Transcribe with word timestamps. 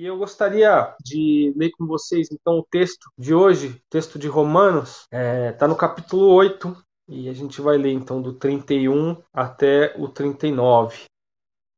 E 0.00 0.06
eu 0.06 0.16
gostaria 0.16 0.96
de 1.04 1.52
ler 1.54 1.72
com 1.72 1.86
vocês, 1.86 2.28
então, 2.32 2.60
o 2.60 2.66
texto 2.70 3.12
de 3.18 3.34
hoje, 3.34 3.84
texto 3.90 4.18
de 4.18 4.28
Romanos, 4.28 5.02
está 5.02 5.18
é, 5.18 5.52
tá 5.52 5.68
no 5.68 5.76
capítulo 5.76 6.26
8, 6.28 6.74
e 7.06 7.28
a 7.28 7.34
gente 7.34 7.60
vai 7.60 7.76
ler, 7.76 7.92
então, 7.92 8.22
do 8.22 8.32
31 8.32 9.22
até 9.30 9.94
o 9.98 10.08
39. 10.08 11.04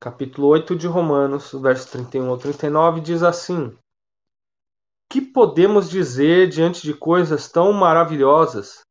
Capítulo 0.01 0.47
8 0.47 0.77
de 0.77 0.87
Romanos, 0.87 1.51
verso 1.51 1.91
31 1.91 2.31
ao 2.31 2.39
39, 2.39 3.01
diz 3.01 3.25
assim: 3.25 3.77
Que 5.11 5.21
podemos 5.21 5.91
dizer 5.91 6.49
diante 6.49 6.83
de 6.83 6.95
coisas 6.95 7.51
tão 7.51 7.73
maravilhosas? 7.73 8.83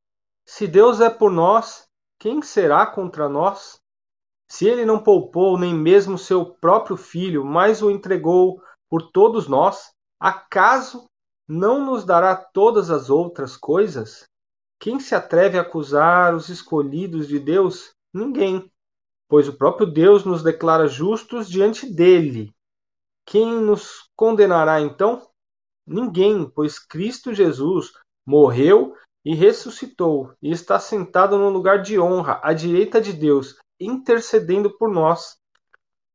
Se 0.45 0.67
Deus 0.67 0.99
é 0.99 1.09
por 1.09 1.31
nós, 1.31 1.87
quem 2.19 2.41
será 2.41 2.85
contra 2.85 3.29
nós? 3.29 3.79
Se 4.51 4.67
ele 4.67 4.83
não 4.83 5.01
poupou 5.01 5.57
nem 5.57 5.73
mesmo 5.73 6.17
seu 6.17 6.45
próprio 6.45 6.97
filho, 6.97 7.45
mas 7.45 7.81
o 7.81 7.89
entregou 7.89 8.61
por 8.91 9.09
todos 9.09 9.47
nós, 9.47 9.93
acaso 10.19 11.05
não 11.47 11.85
nos 11.85 12.03
dará 12.03 12.35
todas 12.35 12.91
as 12.91 13.09
outras 13.09 13.55
coisas? 13.55 14.25
Quem 14.77 14.99
se 14.99 15.15
atreve 15.15 15.57
a 15.57 15.61
acusar 15.61 16.35
os 16.35 16.49
escolhidos 16.49 17.29
de 17.29 17.39
Deus? 17.39 17.93
Ninguém, 18.13 18.69
pois 19.29 19.47
o 19.47 19.53
próprio 19.53 19.87
Deus 19.87 20.25
nos 20.25 20.43
declara 20.43 20.87
justos 20.87 21.47
diante 21.47 21.89
dele. 21.89 22.51
Quem 23.25 23.61
nos 23.61 24.09
condenará 24.13 24.81
então? 24.81 25.25
Ninguém, 25.87 26.49
pois 26.49 26.77
Cristo 26.77 27.33
Jesus 27.33 27.93
morreu 28.25 28.93
e 29.23 29.33
ressuscitou 29.33 30.33
e 30.41 30.51
está 30.51 30.79
sentado 30.79 31.37
no 31.37 31.49
lugar 31.49 31.81
de 31.81 31.97
honra 31.97 32.41
à 32.43 32.51
direita 32.51 32.99
de 32.99 33.13
Deus, 33.13 33.55
intercedendo 33.79 34.77
por 34.77 34.89
nós. 34.89 35.37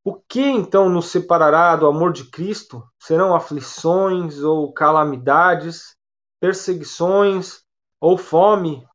O 0.09 0.13
que 0.13 0.39
então 0.39 0.87
nos 0.87 1.07
separará 1.07 1.75
do 1.75 1.85
amor 1.85 2.13
de 2.13 2.23
Cristo? 2.23 2.81
Serão 2.97 3.35
aflições 3.35 4.41
ou 4.41 4.71
calamidades, 4.71 5.97
perseguições 6.39 7.59
ou 7.99 8.17
fome, 8.17 8.87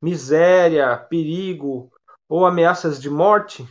miséria, 0.00 0.96
perigo 0.96 1.92
ou 2.26 2.46
ameaças 2.46 2.98
de 2.98 3.10
morte? 3.10 3.68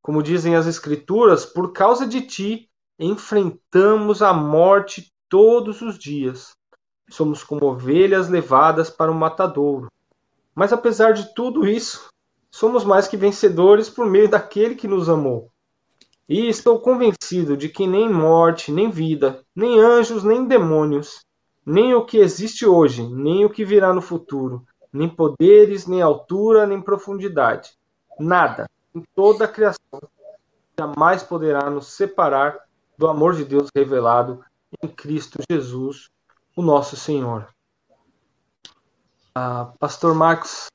Como 0.00 0.22
dizem 0.22 0.56
as 0.56 0.66
Escrituras, 0.66 1.44
por 1.44 1.70
causa 1.70 2.06
de 2.06 2.22
ti 2.22 2.66
enfrentamos 2.98 4.22
a 4.22 4.32
morte 4.32 5.12
todos 5.28 5.82
os 5.82 5.98
dias. 5.98 6.52
Somos 7.10 7.44
como 7.44 7.66
ovelhas 7.66 8.30
levadas 8.30 8.88
para 8.88 9.12
o 9.12 9.14
matadouro. 9.14 9.92
Mas 10.54 10.72
apesar 10.72 11.12
de 11.12 11.34
tudo 11.34 11.68
isso, 11.68 12.08
somos 12.50 12.86
mais 12.86 13.06
que 13.06 13.18
vencedores 13.18 13.90
por 13.90 14.06
meio 14.06 14.30
daquele 14.30 14.74
que 14.74 14.88
nos 14.88 15.10
amou. 15.10 15.51
E 16.28 16.48
estou 16.48 16.80
convencido 16.80 17.56
de 17.56 17.68
que 17.68 17.86
nem 17.86 18.08
morte, 18.10 18.72
nem 18.72 18.90
vida, 18.90 19.42
nem 19.54 19.80
anjos, 19.80 20.24
nem 20.24 20.46
demônios, 20.46 21.20
nem 21.64 21.94
o 21.94 22.04
que 22.04 22.18
existe 22.18 22.66
hoje, 22.66 23.02
nem 23.06 23.44
o 23.44 23.50
que 23.50 23.64
virá 23.64 23.92
no 23.92 24.00
futuro, 24.00 24.64
nem 24.92 25.08
poderes, 25.08 25.86
nem 25.86 26.00
altura, 26.00 26.66
nem 26.66 26.80
profundidade, 26.80 27.72
nada 28.18 28.66
em 28.94 29.02
toda 29.14 29.44
a 29.44 29.48
criação 29.48 30.00
jamais 30.78 31.22
poderá 31.22 31.70
nos 31.70 31.88
separar 31.88 32.58
do 32.96 33.08
amor 33.08 33.34
de 33.34 33.44
Deus 33.44 33.68
revelado 33.74 34.44
em 34.82 34.88
Cristo 34.88 35.38
Jesus, 35.50 36.08
o 36.56 36.62
nosso 36.62 36.96
Senhor. 36.96 37.48
Ah, 39.34 39.72
Pastor 39.78 40.14
Marcos, 40.14 40.66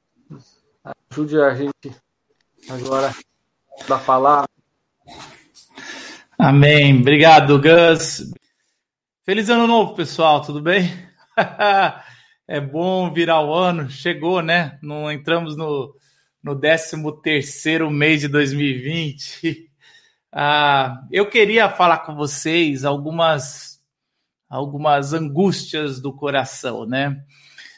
ajude 1.11 1.39
a 1.39 1.53
gente 1.53 1.95
agora 2.69 3.13
da 3.87 3.99
palavra. 3.99 4.49
Amém. 6.39 6.99
Obrigado, 6.99 7.59
Gus. 7.59 8.31
Feliz 9.25 9.49
ano 9.49 9.65
novo, 9.65 9.95
pessoal. 9.95 10.39
Tudo 10.39 10.61
bem? 10.61 10.83
é 12.47 12.61
bom 12.61 13.11
virar 13.11 13.41
o 13.41 13.51
ano. 13.51 13.89
Chegou, 13.89 14.43
né? 14.43 14.77
Não 14.83 15.11
entramos 15.11 15.57
no, 15.57 15.95
no 16.43 16.55
13 16.55 16.95
terceiro 17.23 17.89
mês 17.89 18.21
de 18.21 18.27
2020. 18.27 19.65
Ah, 20.39 21.01
eu 21.09 21.27
queria 21.29 21.69
falar 21.69 21.99
com 21.99 22.13
vocês 22.13 22.83
algumas 22.83 23.81
algumas 24.47 25.13
angústias 25.13 26.01
do 26.01 26.13
coração, 26.13 26.85
né? 26.85 27.23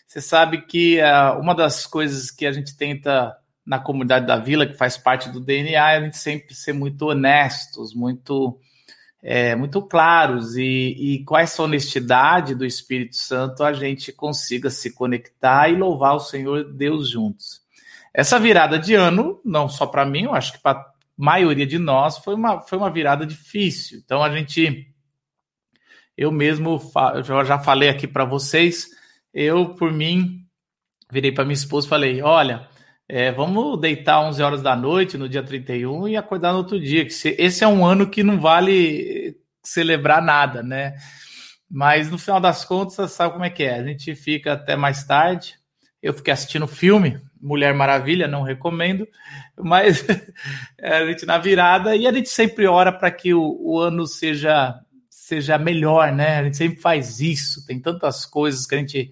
Você 0.06 0.20
sabe 0.20 0.64
que 0.66 1.00
ah, 1.00 1.38
uma 1.40 1.54
das 1.54 1.86
coisas 1.86 2.32
que 2.32 2.46
a 2.46 2.52
gente 2.52 2.76
tenta 2.76 3.38
na 3.66 3.80
comunidade 3.80 4.26
da 4.26 4.38
vila, 4.38 4.66
que 4.66 4.74
faz 4.74 4.98
parte 4.98 5.30
do 5.30 5.40
DNA, 5.40 5.86
a 5.86 6.02
gente 6.02 6.18
sempre 6.18 6.56
ser 6.56 6.74
muito 6.74 7.04
honestos, 7.08 7.94
muito 7.94 8.60
é, 9.22 9.56
muito 9.56 9.82
claros 9.82 10.56
e, 10.56 10.64
e 10.98 11.24
com 11.26 11.38
essa 11.38 11.62
honestidade 11.62 12.56
do 12.56 12.66
Espírito 12.66 13.18
Santo 13.18 13.64
a 13.64 13.74
gente 13.74 14.14
consiga 14.14 14.70
se 14.70 14.94
conectar 14.94 15.70
e 15.70 15.76
louvar 15.76 16.16
o 16.16 16.20
Senhor 16.20 16.72
Deus 16.74 17.10
juntos. 17.10 17.62
Essa 18.14 18.40
virada 18.40 18.80
de 18.80 18.96
ano, 18.96 19.40
não 19.44 19.68
só 19.68 19.86
para 19.86 20.06
mim, 20.06 20.24
eu 20.24 20.34
acho 20.34 20.54
que 20.54 20.60
para 20.60 20.80
a 20.80 20.92
maioria 21.18 21.68
de 21.68 21.78
nós 21.78 22.18
foi 22.18 22.34
uma, 22.34 22.62
foi 22.62 22.78
uma 22.78 22.90
virada 22.90 23.26
difícil. 23.26 24.02
Então 24.04 24.24
a 24.24 24.36
gente, 24.36 24.88
eu 26.18 26.32
mesmo 26.32 26.80
eu 27.14 27.46
já 27.46 27.60
falei 27.60 27.90
aqui 27.90 28.08
para 28.08 28.26
vocês, 28.26 28.88
eu 29.34 29.76
por 29.76 29.92
mim 29.92 30.46
virei 31.12 31.32
para 31.32 31.44
minha 31.44 31.54
esposa 31.54 31.88
e 31.88 31.90
falei, 31.90 32.22
olha 32.22 32.68
é, 33.12 33.32
vamos 33.32 33.82
deitar 33.82 34.22
11 34.22 34.44
horas 34.44 34.62
da 34.62 34.76
noite 34.76 35.18
no 35.18 35.28
dia 35.28 35.42
31 35.42 36.08
e 36.10 36.16
acordar 36.16 36.52
no 36.52 36.60
outro 36.60 36.80
dia. 36.80 37.04
Que 37.04 37.12
esse 37.40 37.64
é 37.64 37.68
um 37.68 37.84
ano 37.84 38.08
que 38.08 38.22
não 38.22 38.40
vale 38.40 39.36
celebrar 39.64 40.22
nada, 40.22 40.62
né? 40.62 40.94
Mas 41.68 42.12
no 42.12 42.20
final 42.20 42.40
das 42.40 42.64
contas, 42.64 43.12
sabe 43.12 43.34
como 43.34 43.46
é 43.46 43.50
que 43.50 43.64
é. 43.64 43.80
A 43.80 43.84
gente 43.84 44.14
fica 44.14 44.54
até 44.54 44.76
mais 44.76 45.04
tarde. 45.04 45.56
Eu 46.04 46.14
fiquei 46.14 46.32
assistindo 46.32 46.68
filme, 46.68 47.20
Mulher 47.42 47.74
Maravilha, 47.74 48.28
não 48.28 48.44
recomendo, 48.44 49.08
mas 49.58 50.06
a 50.80 51.06
gente 51.08 51.26
na 51.26 51.38
virada 51.40 51.96
e 51.96 52.08
a 52.08 52.14
gente 52.14 52.30
sempre 52.30 52.68
ora 52.68 52.92
para 52.92 53.12
que 53.12 53.34
o, 53.34 53.58
o 53.60 53.80
ano 53.80 54.06
seja 54.06 54.80
seja 55.10 55.58
melhor, 55.58 56.12
né? 56.12 56.38
A 56.38 56.44
gente 56.44 56.58
sempre 56.58 56.80
faz 56.80 57.20
isso. 57.20 57.66
Tem 57.66 57.80
tantas 57.80 58.26
coisas 58.26 58.66
que 58.66 58.76
a 58.76 58.78
gente 58.78 59.12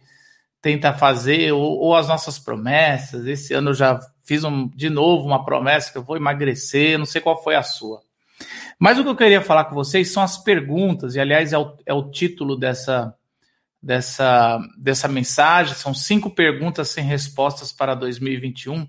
tenta 0.62 0.94
fazer, 0.94 1.52
ou, 1.52 1.78
ou, 1.78 1.96
as 1.96 2.08
nossas 2.08 2.40
promessas. 2.40 3.26
Esse 3.26 3.54
ano 3.54 3.70
eu 3.70 3.74
já 3.74 4.00
fiz 4.24 4.44
um, 4.44 4.68
de 4.70 4.90
novo 4.90 5.26
uma 5.26 5.46
promessa 5.46 5.92
que 5.92 5.98
eu 5.98 6.04
vou 6.04 6.18
emagrecer, 6.18 6.98
não 6.98 7.06
sei 7.06 7.22
qual 7.22 7.42
foi 7.42 7.56
a 7.56 7.64
sua. 7.64 8.02
Mas 8.80 9.00
o 9.00 9.04
que 9.04 9.10
eu 9.10 9.16
queria 9.16 9.42
falar 9.42 9.66
com 9.66 9.76
vocês 9.76 10.12
são 10.12 10.22
as 10.22 10.38
perguntas, 10.38 11.16
e 11.16 11.20
aliás 11.20 11.54
é 11.54 11.58
o, 11.58 11.76
é 11.86 11.94
o 11.94 12.12
título 12.12 12.56
dessa, 12.56 13.16
dessa, 13.82 14.60
dessa 14.78 15.08
mensagem, 15.08 15.74
são 15.74 15.94
cinco 15.94 16.30
perguntas 16.30 16.90
sem 16.90 17.04
respostas 17.04 17.72
para 17.72 17.96
2021. 17.96 18.88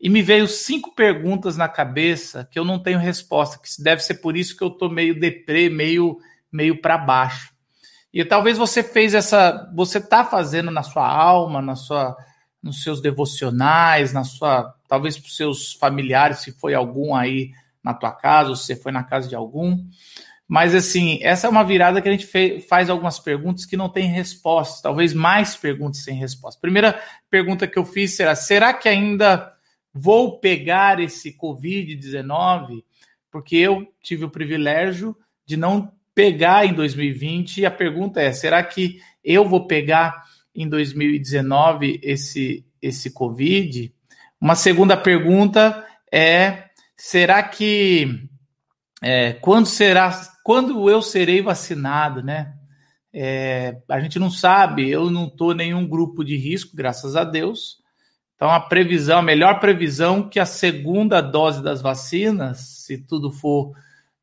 E 0.00 0.10
me 0.10 0.20
veio 0.20 0.46
cinco 0.46 0.94
perguntas 0.94 1.56
na 1.56 1.68
cabeça 1.68 2.46
que 2.50 2.58
eu 2.58 2.64
não 2.64 2.78
tenho 2.78 2.98
resposta, 2.98 3.58
que 3.58 3.82
deve 3.82 4.02
ser 4.02 4.14
por 4.14 4.36
isso 4.36 4.56
que 4.56 4.62
eu 4.62 4.70
tô 4.70 4.90
meio 4.90 5.18
deprê, 5.18 5.70
meio, 5.70 6.18
meio 6.52 6.80
para 6.80 6.98
baixo. 6.98 7.53
E 8.14 8.24
talvez 8.24 8.56
você 8.56 8.80
fez 8.80 9.12
essa, 9.12 9.68
você 9.74 9.98
está 9.98 10.24
fazendo 10.24 10.70
na 10.70 10.84
sua 10.84 11.04
alma, 11.04 11.60
na 11.60 11.74
sua, 11.74 12.16
nos 12.62 12.84
seus 12.84 13.02
devocionais, 13.02 14.12
na 14.12 14.22
sua, 14.22 14.72
talvez 14.86 15.18
para 15.18 15.26
os 15.26 15.36
seus 15.36 15.72
familiares, 15.72 16.38
se 16.38 16.52
foi 16.52 16.74
algum 16.74 17.12
aí 17.12 17.50
na 17.82 17.92
tua 17.92 18.12
casa, 18.12 18.50
ou 18.50 18.56
se 18.56 18.66
você 18.66 18.76
foi 18.76 18.92
na 18.92 19.02
casa 19.02 19.28
de 19.28 19.34
algum. 19.34 19.84
Mas 20.46 20.76
assim, 20.76 21.18
essa 21.22 21.48
é 21.48 21.50
uma 21.50 21.64
virada 21.64 22.00
que 22.00 22.08
a 22.08 22.12
gente 22.12 22.24
fez, 22.24 22.64
faz 22.66 22.88
algumas 22.88 23.18
perguntas 23.18 23.66
que 23.66 23.76
não 23.76 23.88
tem 23.88 24.06
resposta, 24.06 24.84
talvez 24.84 25.12
mais 25.12 25.56
perguntas 25.56 26.04
sem 26.04 26.14
resposta. 26.14 26.60
Primeira 26.60 27.02
pergunta 27.28 27.66
que 27.66 27.78
eu 27.80 27.84
fiz 27.84 28.14
será: 28.14 28.36
será 28.36 28.72
que 28.72 28.88
ainda 28.88 29.52
vou 29.92 30.38
pegar 30.38 31.00
esse 31.00 31.36
Covid-19? 31.36 32.84
Porque 33.28 33.56
eu 33.56 33.92
tive 34.00 34.24
o 34.24 34.30
privilégio 34.30 35.16
de 35.44 35.56
não 35.56 35.92
pegar 36.14 36.66
em 36.66 36.72
2020. 36.72 37.58
E 37.58 37.66
a 37.66 37.70
pergunta 37.70 38.20
é: 38.20 38.32
será 38.32 38.62
que 38.62 38.98
eu 39.22 39.48
vou 39.48 39.66
pegar 39.66 40.24
em 40.54 40.68
2019 40.68 42.00
esse, 42.02 42.64
esse 42.80 43.10
Covid? 43.10 43.92
Uma 44.40 44.54
segunda 44.54 44.96
pergunta 44.96 45.84
é: 46.12 46.64
será 46.96 47.42
que 47.42 48.28
é, 49.02 49.32
quando 49.34 49.66
será 49.66 50.12
quando 50.44 50.90
eu 50.90 51.00
serei 51.00 51.40
vacinado, 51.40 52.22
né? 52.22 52.54
É, 53.12 53.78
a 53.88 54.00
gente 54.00 54.18
não 54.18 54.30
sabe, 54.30 54.90
eu 54.90 55.08
não 55.08 55.26
estou 55.26 55.52
em 55.52 55.56
nenhum 55.56 55.86
grupo 55.86 56.24
de 56.24 56.36
risco, 56.36 56.76
graças 56.76 57.16
a 57.16 57.24
Deus. 57.24 57.78
Então, 58.34 58.50
a 58.50 58.60
previsão, 58.60 59.20
a 59.20 59.22
melhor 59.22 59.60
previsão 59.60 60.28
que 60.28 60.40
a 60.40 60.44
segunda 60.44 61.20
dose 61.20 61.62
das 61.62 61.80
vacinas, 61.80 62.82
se 62.84 62.98
tudo 62.98 63.30
for 63.30 63.72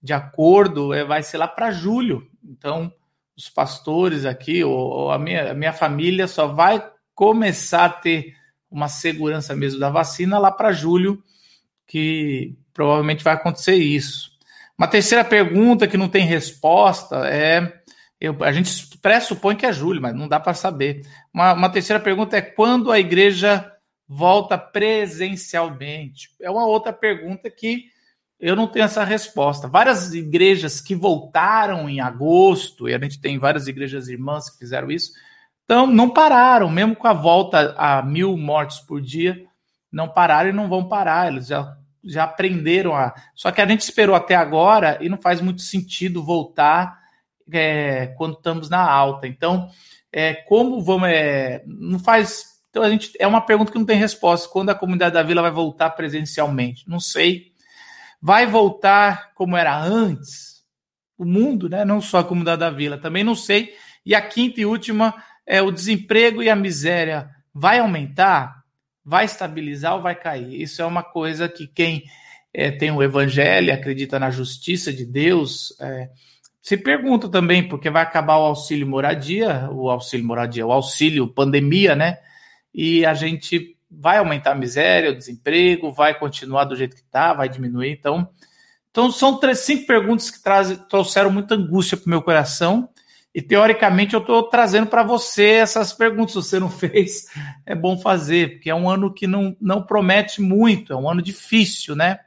de 0.01 0.13
acordo, 0.13 0.93
é, 0.93 1.03
vai 1.03 1.21
ser 1.21 1.37
lá 1.37 1.47
para 1.47 1.71
julho. 1.71 2.27
Então, 2.43 2.91
os 3.37 3.49
pastores 3.49 4.25
aqui, 4.25 4.63
ou, 4.63 4.73
ou 4.73 5.11
a, 5.11 5.19
minha, 5.19 5.51
a 5.51 5.53
minha 5.53 5.73
família 5.73 6.27
só 6.27 6.47
vai 6.47 6.83
começar 7.13 7.85
a 7.85 7.89
ter 7.89 8.35
uma 8.69 8.87
segurança 8.87 9.55
mesmo 9.55 9.79
da 9.79 9.89
vacina 9.89 10.39
lá 10.39 10.51
para 10.51 10.71
julho, 10.71 11.21
que 11.85 12.55
provavelmente 12.73 13.23
vai 13.23 13.33
acontecer 13.33 13.75
isso. 13.75 14.31
Uma 14.77 14.87
terceira 14.87 15.23
pergunta 15.23 15.87
que 15.87 15.97
não 15.97 16.09
tem 16.09 16.25
resposta 16.25 17.27
é. 17.27 17.79
Eu, 18.19 18.43
a 18.43 18.51
gente 18.51 18.97
pressupõe 18.99 19.55
que 19.55 19.65
é 19.65 19.73
julho, 19.73 20.01
mas 20.01 20.15
não 20.15 20.27
dá 20.27 20.39
para 20.39 20.53
saber. 20.53 21.01
Uma, 21.33 21.53
uma 21.53 21.69
terceira 21.69 21.99
pergunta 21.99 22.37
é 22.37 22.41
quando 22.41 22.91
a 22.91 22.99
igreja 22.99 23.71
volta 24.07 24.57
presencialmente? 24.57 26.29
É 26.39 26.49
uma 26.49 26.65
outra 26.65 26.93
pergunta 26.93 27.49
que 27.49 27.90
eu 28.41 28.55
não 28.55 28.67
tenho 28.67 28.85
essa 28.85 29.03
resposta. 29.03 29.67
Várias 29.67 30.15
igrejas 30.15 30.81
que 30.81 30.95
voltaram 30.95 31.87
em 31.87 32.01
agosto, 32.01 32.89
e 32.89 32.95
a 32.95 32.99
gente 32.99 33.21
tem 33.21 33.37
várias 33.37 33.67
igrejas 33.67 34.07
irmãs 34.07 34.49
que 34.49 34.57
fizeram 34.57 34.89
isso, 34.89 35.11
então 35.63 35.85
não 35.85 36.09
pararam, 36.09 36.67
mesmo 36.69 36.95
com 36.95 37.07
a 37.07 37.13
volta 37.13 37.75
a 37.77 38.01
mil 38.01 38.35
mortes 38.35 38.79
por 38.79 38.99
dia, 38.99 39.45
não 39.91 40.09
pararam 40.09 40.49
e 40.49 40.53
não 40.53 40.67
vão 40.67 40.87
parar. 40.87 41.31
Eles 41.31 41.47
já, 41.47 41.77
já 42.03 42.23
aprenderam 42.23 42.95
a. 42.95 43.13
Só 43.35 43.51
que 43.51 43.61
a 43.61 43.67
gente 43.67 43.81
esperou 43.81 44.15
até 44.15 44.35
agora 44.35 44.97
e 44.99 45.07
não 45.07 45.17
faz 45.17 45.39
muito 45.39 45.61
sentido 45.61 46.23
voltar 46.23 46.99
é, 47.53 48.07
quando 48.17 48.33
estamos 48.33 48.69
na 48.69 48.81
alta. 48.81 49.27
Então, 49.27 49.69
é, 50.11 50.33
como 50.33 50.81
vamos. 50.81 51.09
É, 51.09 51.63
não 51.65 51.99
faz. 51.99 52.45
Então, 52.69 52.83
a 52.83 52.89
gente 52.89 53.11
é 53.19 53.27
uma 53.27 53.41
pergunta 53.41 53.71
que 53.71 53.77
não 53.77 53.85
tem 53.85 53.97
resposta. 53.97 54.49
Quando 54.49 54.71
a 54.71 54.75
comunidade 54.75 55.13
da 55.13 55.23
vila 55.23 55.41
vai 55.41 55.51
voltar 55.51 55.91
presencialmente? 55.91 56.89
Não 56.89 56.99
sei 56.99 57.50
vai 58.21 58.45
voltar 58.45 59.33
como 59.33 59.57
era 59.57 59.77
antes? 59.81 60.61
O 61.17 61.25
mundo, 61.25 61.69
né? 61.69 61.83
Não 61.83 62.01
só 62.01 62.19
a 62.19 62.23
comunidade 62.23 62.59
da 62.59 62.69
vila, 62.69 62.97
também 62.97 63.23
não 63.23 63.35
sei. 63.35 63.73
E 64.05 64.13
a 64.13 64.21
quinta 64.21 64.61
e 64.61 64.65
última 64.65 65.13
é 65.45 65.61
o 65.61 65.71
desemprego 65.71 66.41
e 66.41 66.49
a 66.49 66.55
miséria 66.55 67.29
vai 67.53 67.79
aumentar, 67.79 68.63
vai 69.03 69.25
estabilizar 69.25 69.95
ou 69.95 70.01
vai 70.01 70.15
cair? 70.15 70.61
Isso 70.61 70.81
é 70.81 70.85
uma 70.85 71.03
coisa 71.03 71.49
que 71.49 71.67
quem 71.67 72.03
é, 72.53 72.71
tem 72.71 72.91
o 72.91 73.03
evangelho, 73.03 73.73
acredita 73.73 74.19
na 74.19 74.29
justiça 74.29 74.91
de 74.91 75.05
Deus, 75.05 75.75
é, 75.79 76.09
se 76.61 76.77
pergunta 76.77 77.27
também, 77.27 77.67
porque 77.67 77.89
vai 77.89 78.03
acabar 78.03 78.37
o 78.37 78.45
auxílio 78.45 78.85
moradia, 78.85 79.67
o 79.71 79.89
auxílio 79.89 80.25
moradia, 80.25 80.65
o 80.65 80.71
auxílio 80.71 81.27
pandemia, 81.27 81.95
né? 81.95 82.19
E 82.73 83.03
a 83.05 83.13
gente 83.13 83.75
vai 83.91 84.17
aumentar 84.17 84.51
a 84.51 84.55
miséria, 84.55 85.11
o 85.11 85.17
desemprego, 85.17 85.91
vai 85.91 86.17
continuar 86.17 86.63
do 86.63 86.75
jeito 86.75 86.95
que 86.95 87.01
está, 87.01 87.33
vai 87.33 87.49
diminuir. 87.49 87.91
Então, 87.91 88.29
então 88.89 89.11
são 89.11 89.37
três, 89.37 89.59
cinco 89.59 89.85
perguntas 89.85 90.29
que 90.29 90.39
trouxeram 90.89 91.31
muita 91.31 91.55
angústia 91.55 91.97
para 91.97 92.07
o 92.07 92.09
meu 92.09 92.21
coração. 92.21 92.89
E 93.33 93.41
teoricamente 93.41 94.13
eu 94.13 94.19
estou 94.19 94.43
trazendo 94.43 94.87
para 94.87 95.03
você 95.03 95.51
essas 95.51 95.93
perguntas. 95.93 96.31
Se 96.31 96.41
você 96.41 96.59
não 96.59 96.69
fez, 96.71 97.25
é 97.65 97.75
bom 97.75 97.97
fazer, 97.97 98.53
porque 98.53 98.69
é 98.69 98.75
um 98.75 98.89
ano 98.89 99.13
que 99.13 99.27
não, 99.27 99.55
não 99.59 99.83
promete 99.83 100.41
muito, 100.41 100.93
é 100.93 100.95
um 100.95 101.09
ano 101.09 101.21
difícil, 101.21 101.95
né? 101.95 102.19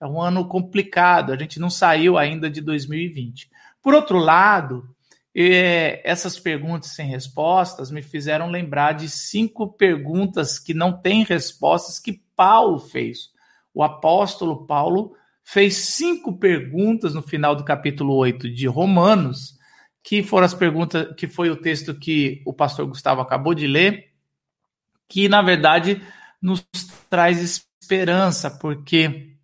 É 0.00 0.06
um 0.06 0.20
ano 0.20 0.46
complicado. 0.48 1.32
A 1.32 1.36
gente 1.36 1.60
não 1.60 1.70
saiu 1.70 2.18
ainda 2.18 2.50
de 2.50 2.60
2020. 2.60 3.48
Por 3.80 3.94
outro 3.94 4.18
lado, 4.18 4.91
e 5.34 6.00
essas 6.04 6.38
perguntas 6.38 6.90
sem 6.90 7.08
respostas 7.08 7.90
me 7.90 8.02
fizeram 8.02 8.50
lembrar 8.50 8.92
de 8.92 9.08
cinco 9.08 9.72
perguntas 9.72 10.58
que 10.58 10.74
não 10.74 10.92
têm 10.92 11.24
respostas 11.24 11.98
que 11.98 12.22
Paulo 12.36 12.78
fez. 12.78 13.30
O 13.72 13.82
apóstolo 13.82 14.66
Paulo 14.66 15.14
fez 15.42 15.76
cinco 15.76 16.38
perguntas 16.38 17.14
no 17.14 17.22
final 17.22 17.56
do 17.56 17.64
capítulo 17.64 18.14
8 18.14 18.52
de 18.52 18.66
Romanos, 18.66 19.58
que 20.02 20.22
foram 20.22 20.44
as 20.44 20.54
perguntas, 20.54 21.14
que 21.16 21.26
foi 21.26 21.48
o 21.48 21.56
texto 21.56 21.94
que 21.94 22.42
o 22.44 22.52
pastor 22.52 22.86
Gustavo 22.86 23.22
acabou 23.22 23.54
de 23.54 23.66
ler, 23.66 24.12
que 25.08 25.28
na 25.28 25.40
verdade 25.40 26.02
nos 26.40 26.62
traz 27.08 27.40
esperança, 27.40 28.50
porque 28.50 29.36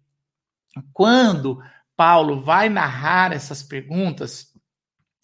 quando 0.92 1.62
Paulo 1.96 2.40
vai 2.40 2.68
narrar 2.68 3.32
essas 3.32 3.62
perguntas, 3.62 4.47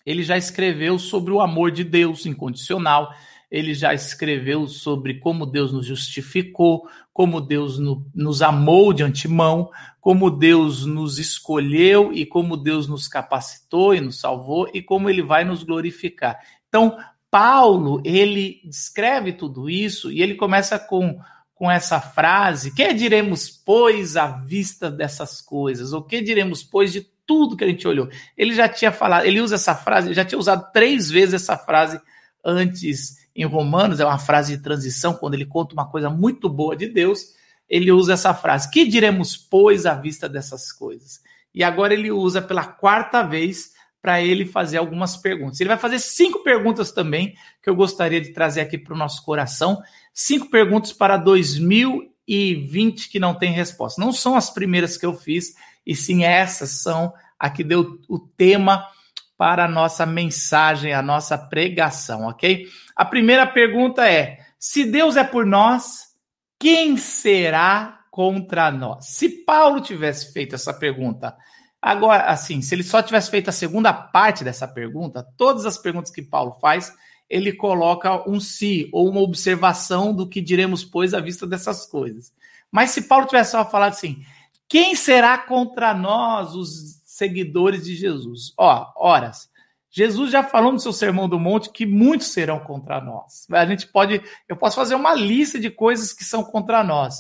ele 0.05 0.23
já 0.23 0.37
escreveu 0.37 0.99
sobre 0.99 1.33
o 1.33 1.41
amor 1.41 1.71
de 1.71 1.85
Deus 1.85 2.27
incondicional, 2.27 3.13
ele 3.51 3.73
já 3.73 3.95
escreveu 3.95 4.67
sobre 4.67 5.21
como 5.21 5.47
Deus 5.47 5.73
nos 5.73 5.87
justificou, 5.87 6.89
como 7.13 7.41
Deus 7.41 7.79
no, 7.79 8.05
nos 8.13 8.43
amou 8.43 8.93
de 8.93 9.05
antemão, 9.05 9.71
como 10.01 10.31
Deus 10.31 10.85
nos 10.85 11.19
escolheu 11.19 12.13
e 12.13 12.27
como 12.27 12.57
Deus 12.57 12.89
nos 12.89 13.07
capacitou 13.07 13.95
e 13.95 14.01
nos 14.01 14.19
salvou 14.19 14.69
e 14.75 14.83
como 14.83 15.09
ele 15.09 15.23
vai 15.23 15.45
nos 15.45 15.63
glorificar. 15.63 16.41
Então, 16.69 16.99
Paulo, 17.31 18.03
ele 18.05 18.61
descreve 18.65 19.33
tudo 19.33 19.71
isso 19.71 20.11
e 20.11 20.21
ele 20.21 20.35
começa 20.35 20.79
com, 20.79 21.19
com 21.55 21.71
essa 21.71 22.01
frase: 22.01 22.75
Que 22.75 22.93
diremos, 22.93 23.49
pois, 23.49 24.17
à 24.17 24.27
vista 24.27 24.91
dessas 24.91 25.41
coisas? 25.41 25.93
O 25.93 26.03
que 26.03 26.21
diremos, 26.21 26.63
pois, 26.63 26.93
de 26.93 27.07
tudo 27.27 27.57
que 27.57 27.65
a 27.65 27.69
gente 27.69 27.87
olhou. 27.87 28.09
Ele 28.37 28.55
já 28.55 28.69
tinha 28.69 28.93
falado, 28.93 29.27
ele 29.27 29.41
usa 29.41 29.55
essa 29.55 29.75
frase, 29.75 30.15
já 30.15 30.25
tinha 30.25 30.39
usado 30.39 30.71
três 30.73 31.11
vezes 31.11 31.35
essa 31.35 31.57
frase 31.57 32.01
antes 32.45 33.25
em 33.35 33.45
Romanos, 33.45 33.99
é 33.99 34.05
uma 34.05 34.19
frase 34.19 34.57
de 34.57 34.63
transição, 34.63 35.15
quando 35.15 35.35
ele 35.35 35.47
conta 35.47 35.75
uma 35.75 35.89
coisa 35.89 36.09
muito 36.09 36.49
boa 36.49 36.77
de 36.77 36.87
Deus, 36.87 37.35
ele 37.69 37.91
usa 37.91 38.13
essa 38.13 38.33
frase: 38.33 38.71
Que 38.71 38.87
diremos, 38.87 39.37
pois, 39.37 39.87
à 39.87 39.95
vista 39.95 40.29
dessas 40.29 40.71
coisas? 40.71 41.21
E 41.55 41.63
agora 41.63 41.95
ele 41.95 42.11
usa 42.11 42.43
pela 42.43 42.65
quarta 42.65 43.23
vez 43.23 43.73
para 44.03 44.21
ele 44.21 44.45
fazer 44.45 44.77
algumas 44.77 45.17
perguntas. 45.17 45.59
Ele 45.61 45.69
vai 45.69 45.79
fazer 45.79 45.99
cinco 45.99 46.43
perguntas 46.43 46.93
também 46.93 47.35
que 47.63 47.71
eu 47.71 47.75
gostaria 47.75 48.21
de 48.21 48.35
trazer 48.35 48.61
aqui 48.61 48.77
para 48.77 48.93
o 48.93 48.99
nosso 48.99 49.25
coração. 49.25 49.81
Cinco 50.13 50.51
perguntas 50.51 50.93
para 50.93 51.17
2020 51.17 53.09
que 53.09 53.19
não 53.19 53.35
tem 53.35 53.51
resposta. 53.53 53.99
Não 53.99 54.13
são 54.13 54.37
as 54.37 54.51
primeiras 54.51 54.99
que 54.99 55.07
eu 55.07 55.15
fiz, 55.15 55.55
e 55.87 55.95
sim 55.95 56.25
essas 56.25 56.83
são 56.83 57.13
a 57.39 57.51
que 57.51 57.63
deu 57.63 57.99
o 58.09 58.19
tema 58.19 58.87
para 59.37 59.65
a 59.65 59.69
nossa 59.69 60.07
mensagem, 60.07 60.93
a 60.93 61.03
nossa 61.03 61.37
pregação, 61.37 62.27
ok? 62.27 62.67
A 62.95 63.05
primeira 63.05 63.47
pergunta 63.47 64.09
é: 64.09 64.39
se 64.59 64.85
Deus 64.85 65.17
é 65.17 65.25
por 65.25 65.45
nós, 65.45 66.15
quem 66.59 66.97
será 66.97 68.01
contra 68.11 68.71
nós? 68.71 69.07
Se 69.09 69.29
Paulo 69.29 69.81
tivesse 69.81 70.33
feito 70.33 70.55
essa 70.55 70.73
pergunta, 70.73 71.37
agora, 71.83 72.25
assim, 72.25 72.63
se 72.63 72.75
ele 72.75 72.83
só 72.83 73.03
tivesse 73.03 73.31
feito 73.31 73.51
a 73.51 73.53
segunda 73.53 73.93
parte 73.93 74.45
dessa 74.45 74.67
pergunta, 74.67 75.27
todas 75.37 75.67
as 75.67 75.77
perguntas 75.77 76.11
que 76.11 76.23
Paulo 76.23 76.53
faz, 76.61 76.93
ele 77.29 77.53
coloca 77.53 78.29
um 78.29 78.39
se 78.39 78.89
ou 78.93 79.11
uma 79.11 79.21
observação 79.21 80.15
do 80.15 80.29
que 80.29 80.41
diremos, 80.41 80.85
pois, 80.85 81.13
à 81.13 81.21
vista 81.21 81.47
dessas 81.47 81.87
coisas. 81.87 82.33
Mas 82.71 82.91
se 82.91 83.03
Paulo 83.03 83.27
tivesse 83.27 83.53
só 83.53 83.69
falado 83.69 83.93
assim, 83.93 84.25
quem 84.75 84.97
será 84.97 85.39
contra 85.39 85.95
nós, 85.95 86.57
os 86.57 87.01
seguidores 87.05 87.85
de 87.85 87.95
Jesus? 87.95 88.53
Ó, 88.59 88.93
horas. 88.97 89.49
Jesus 89.89 90.33
já 90.33 90.43
falou 90.43 90.73
no 90.73 90.81
seu 90.81 90.93
Sermão 90.93 91.29
do 91.29 91.39
Monte 91.39 91.71
que 91.71 91.87
muitos 91.87 92.33
serão 92.33 92.59
contra 92.59 93.01
nós. 93.01 93.47
A 93.53 93.65
gente 93.67 93.87
pode, 93.87 94.21
eu 94.49 94.57
posso 94.57 94.75
fazer 94.75 94.97
uma 94.97 95.15
lista 95.15 95.61
de 95.61 95.71
coisas 95.71 96.13
que 96.13 96.25
são 96.25 96.43
contra 96.43 96.83
nós. 96.83 97.19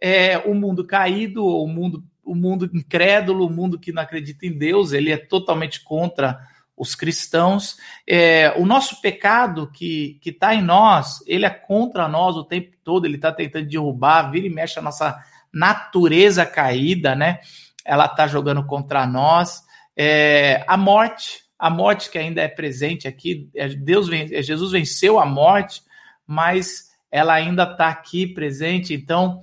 É, 0.00 0.38
o 0.38 0.54
mundo 0.54 0.86
caído, 0.86 1.44
o 1.44 1.68
mundo, 1.68 2.02
o 2.24 2.34
mundo 2.34 2.70
incrédulo, 2.72 3.48
o 3.48 3.52
mundo 3.52 3.78
que 3.78 3.92
não 3.92 4.00
acredita 4.00 4.46
em 4.46 4.56
Deus, 4.56 4.94
ele 4.94 5.12
é 5.12 5.18
totalmente 5.18 5.84
contra 5.84 6.40
os 6.74 6.94
cristãos. 6.94 7.76
É, 8.08 8.54
o 8.56 8.64
nosso 8.64 9.02
pecado 9.02 9.70
que 9.70 10.18
está 10.24 10.54
em 10.54 10.62
nós, 10.62 11.22
ele 11.26 11.44
é 11.44 11.50
contra 11.50 12.08
nós 12.08 12.34
o 12.34 12.44
tempo 12.44 12.74
todo, 12.82 13.04
ele 13.04 13.16
está 13.16 13.30
tentando 13.30 13.68
derrubar, 13.68 14.30
vira 14.30 14.46
e 14.46 14.50
mexe 14.50 14.78
a 14.78 14.82
nossa 14.82 15.22
natureza 15.54 16.44
caída, 16.44 17.14
né? 17.14 17.40
Ela 17.84 18.06
está 18.06 18.26
jogando 18.26 18.64
contra 18.66 19.06
nós. 19.06 19.62
É, 19.96 20.64
a 20.66 20.76
morte, 20.76 21.42
a 21.58 21.70
morte 21.70 22.10
que 22.10 22.18
ainda 22.18 22.42
é 22.42 22.48
presente 22.48 23.06
aqui, 23.06 23.48
é, 23.54 23.68
Deus, 23.68 24.08
é, 24.10 24.42
Jesus 24.42 24.72
venceu 24.72 25.20
a 25.20 25.26
morte, 25.26 25.82
mas 26.26 26.90
ela 27.10 27.34
ainda 27.34 27.62
está 27.62 27.88
aqui 27.88 28.26
presente. 28.26 28.92
Então, 28.92 29.40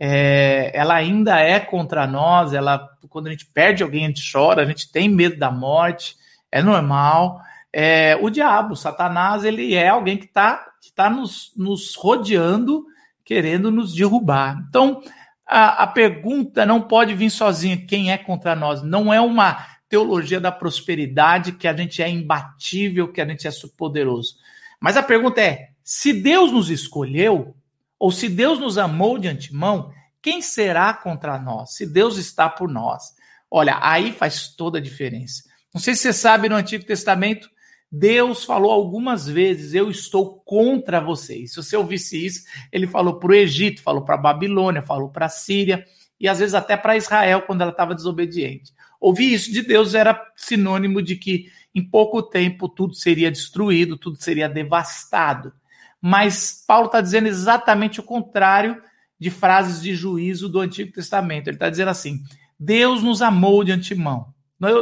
é, 0.00 0.70
ela 0.74 0.94
ainda 0.94 1.38
é 1.38 1.60
contra 1.60 2.06
nós. 2.06 2.52
Ela, 2.52 2.88
quando 3.08 3.28
a 3.28 3.30
gente 3.30 3.46
perde 3.46 3.82
alguém, 3.82 4.04
a 4.04 4.08
gente 4.08 4.32
chora, 4.32 4.62
a 4.62 4.66
gente 4.66 4.90
tem 4.90 5.08
medo 5.08 5.36
da 5.36 5.50
morte, 5.50 6.16
é 6.50 6.62
normal. 6.62 7.40
É, 7.72 8.16
o 8.20 8.30
diabo, 8.30 8.76
Satanás, 8.76 9.44
ele 9.44 9.74
é 9.74 9.88
alguém 9.88 10.16
que 10.16 10.26
está 10.26 10.70
que 10.80 10.92
tá 10.92 11.08
nos, 11.08 11.50
nos 11.56 11.94
rodeando, 11.94 12.84
querendo 13.24 13.70
nos 13.70 13.94
derrubar. 13.94 14.62
Então, 14.68 15.02
a, 15.46 15.84
a 15.84 15.86
pergunta 15.86 16.64
não 16.64 16.80
pode 16.80 17.14
vir 17.14 17.30
sozinha, 17.30 17.76
quem 17.76 18.12
é 18.12 18.18
contra 18.18 18.54
nós? 18.54 18.82
Não 18.82 19.12
é 19.12 19.20
uma 19.20 19.66
teologia 19.88 20.40
da 20.40 20.50
prosperidade, 20.50 21.52
que 21.52 21.68
a 21.68 21.76
gente 21.76 22.02
é 22.02 22.08
imbatível, 22.08 23.12
que 23.12 23.20
a 23.20 23.26
gente 23.26 23.46
é 23.46 23.50
poderoso. 23.76 24.36
Mas 24.80 24.96
a 24.96 25.02
pergunta 25.02 25.40
é: 25.40 25.70
se 25.82 26.12
Deus 26.12 26.50
nos 26.50 26.70
escolheu, 26.70 27.54
ou 27.98 28.10
se 28.10 28.28
Deus 28.28 28.58
nos 28.58 28.78
amou 28.78 29.18
de 29.18 29.28
antemão, 29.28 29.92
quem 30.20 30.40
será 30.40 30.92
contra 30.92 31.38
nós? 31.38 31.74
Se 31.74 31.86
Deus 31.86 32.16
está 32.16 32.48
por 32.48 32.68
nós. 32.68 33.14
Olha, 33.50 33.78
aí 33.80 34.10
faz 34.10 34.48
toda 34.48 34.78
a 34.78 34.82
diferença. 34.82 35.44
Não 35.72 35.80
sei 35.80 35.94
se 35.94 36.02
você 36.02 36.12
sabe, 36.12 36.48
no 36.48 36.56
Antigo 36.56 36.84
Testamento, 36.84 37.48
Deus 37.90 38.44
falou 38.44 38.72
algumas 38.72 39.26
vezes: 39.26 39.74
Eu 39.74 39.90
estou 39.90 40.40
contra 40.44 41.00
vocês. 41.00 41.52
Se 41.52 41.56
você 41.56 41.76
ouvisse 41.76 42.24
isso, 42.24 42.44
ele 42.72 42.86
falou 42.86 43.18
para 43.18 43.30
o 43.30 43.34
Egito, 43.34 43.82
falou 43.82 44.04
para 44.04 44.16
a 44.16 44.18
Babilônia, 44.18 44.82
falou 44.82 45.10
para 45.10 45.26
a 45.26 45.28
Síria 45.30 45.84
e 46.18 46.28
às 46.28 46.38
vezes 46.38 46.54
até 46.54 46.76
para 46.76 46.96
Israel 46.96 47.42
quando 47.42 47.60
ela 47.60 47.70
estava 47.70 47.94
desobediente. 47.94 48.72
Ouvir 49.00 49.32
isso 49.32 49.52
de 49.52 49.62
Deus 49.62 49.94
era 49.94 50.20
sinônimo 50.34 51.02
de 51.02 51.16
que 51.16 51.50
em 51.74 51.82
pouco 51.82 52.22
tempo 52.22 52.68
tudo 52.68 52.94
seria 52.94 53.30
destruído, 53.30 53.98
tudo 53.98 54.16
seria 54.16 54.48
devastado. 54.48 55.52
Mas 56.00 56.64
Paulo 56.66 56.86
está 56.86 57.00
dizendo 57.00 57.28
exatamente 57.28 58.00
o 58.00 58.02
contrário 58.02 58.80
de 59.18 59.30
frases 59.30 59.82
de 59.82 59.94
juízo 59.94 60.48
do 60.48 60.60
Antigo 60.60 60.92
Testamento. 60.92 61.48
Ele 61.48 61.56
está 61.56 61.68
dizendo 61.68 61.88
assim: 61.88 62.22
Deus 62.58 63.02
nos 63.02 63.22
amou 63.22 63.64
de 63.64 63.72
antemão, 63.72 64.32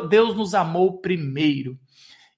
Deus 0.08 0.36
nos 0.36 0.54
amou 0.54 0.98
primeiro. 0.98 1.78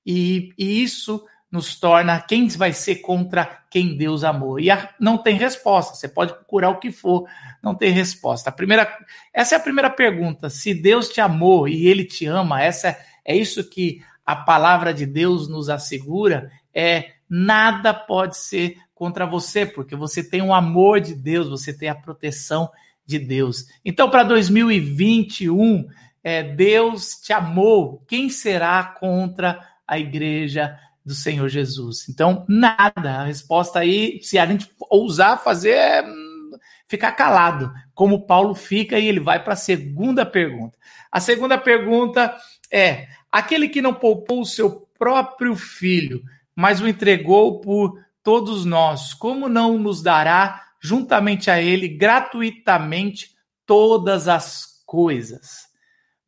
E, 0.05 0.53
e 0.59 0.83
isso 0.83 1.25
nos 1.55 1.79
torna 1.79 2.21
quem 2.21 2.49
vai 2.49 2.73
ser 2.73 2.97
contra 2.97 3.63
quem 3.71 3.97
Deus 3.97 4.25
amou. 4.25 4.59
E 4.59 4.73
a, 4.73 4.93
não 4.99 5.17
tem 5.17 5.37
resposta. 5.37 5.95
Você 5.95 6.09
pode 6.09 6.33
procurar 6.33 6.71
o 6.71 6.81
que 6.81 6.91
for, 6.91 7.29
não 7.63 7.77
tem 7.77 7.93
resposta. 7.93 8.51
A 8.51 8.53
primeira, 8.53 8.93
essa 9.33 9.55
é 9.55 9.59
a 9.59 9.63
primeira 9.63 9.89
pergunta. 9.89 10.51
Se 10.51 10.75
Deus 10.75 11.09
te 11.09 11.21
amou 11.21 11.69
e 11.69 11.87
Ele 11.87 12.05
te 12.05 12.27
ama, 12.27 12.61
essa 12.61 12.99
é 13.25 13.37
isso 13.37 13.63
que 13.71 14.03
a 14.27 14.35
palavra 14.35 14.93
de 14.93 15.07
Deus 15.07 15.49
nos 15.49 15.71
assegura. 15.71 16.51
É 16.75 17.13
nada 17.29 17.95
pode 17.95 18.37
ser 18.37 18.77
contra 18.93 19.25
você, 19.25 19.65
porque 19.65 19.95
você 19.95 20.29
tem 20.29 20.43
o 20.43 20.53
amor 20.53 21.01
de 21.01 21.15
Deus, 21.15 21.49
você 21.49 21.73
tem 21.73 21.89
a 21.89 21.95
proteção 21.95 22.69
de 23.07 23.19
Deus. 23.19 23.67
Então, 23.85 24.11
para 24.11 24.25
2021, 24.25 25.87
é, 26.23 26.43
Deus 26.43 27.21
te 27.23 27.33
amou. 27.33 28.03
Quem 28.09 28.29
será 28.29 28.83
contra 28.83 29.61
a 29.87 29.99
igreja 29.99 30.79
do 31.05 31.15
Senhor 31.15 31.49
Jesus. 31.49 32.09
Então, 32.09 32.45
nada. 32.49 33.21
A 33.21 33.25
resposta 33.25 33.81
aí, 33.81 34.21
se 34.23 34.39
a 34.39 34.47
gente 34.47 34.71
ousar 34.89 35.43
fazer, 35.43 35.75
é 35.75 36.03
hum, 36.03 36.53
ficar 36.89 37.13
calado, 37.13 37.73
como 37.95 38.27
Paulo 38.27 38.55
fica, 38.55 38.99
e 38.99 39.07
ele 39.07 39.21
vai 39.21 39.43
para 39.43 39.53
a 39.53 39.57
segunda 39.57 40.25
pergunta. 40.25 40.79
A 41.13 41.21
segunda 41.21 41.59
pergunta 41.59 42.35
é: 42.71 43.09
aquele 43.31 43.69
que 43.69 43.83
não 43.83 43.93
poupou 43.93 44.41
o 44.41 44.47
seu 44.47 44.89
próprio 44.99 45.55
filho, 45.55 46.23
mas 46.57 46.81
o 46.81 46.89
entregou 46.89 47.61
por 47.61 48.03
todos 48.23 48.65
nós, 48.65 49.13
como 49.13 49.49
não 49.49 49.79
nos 49.79 50.03
dará 50.03 50.63
juntamente 50.81 51.51
a 51.51 51.61
ele 51.61 51.89
gratuitamente 51.89 53.35
todas 53.67 54.29
as 54.29 54.83
coisas? 54.87 55.64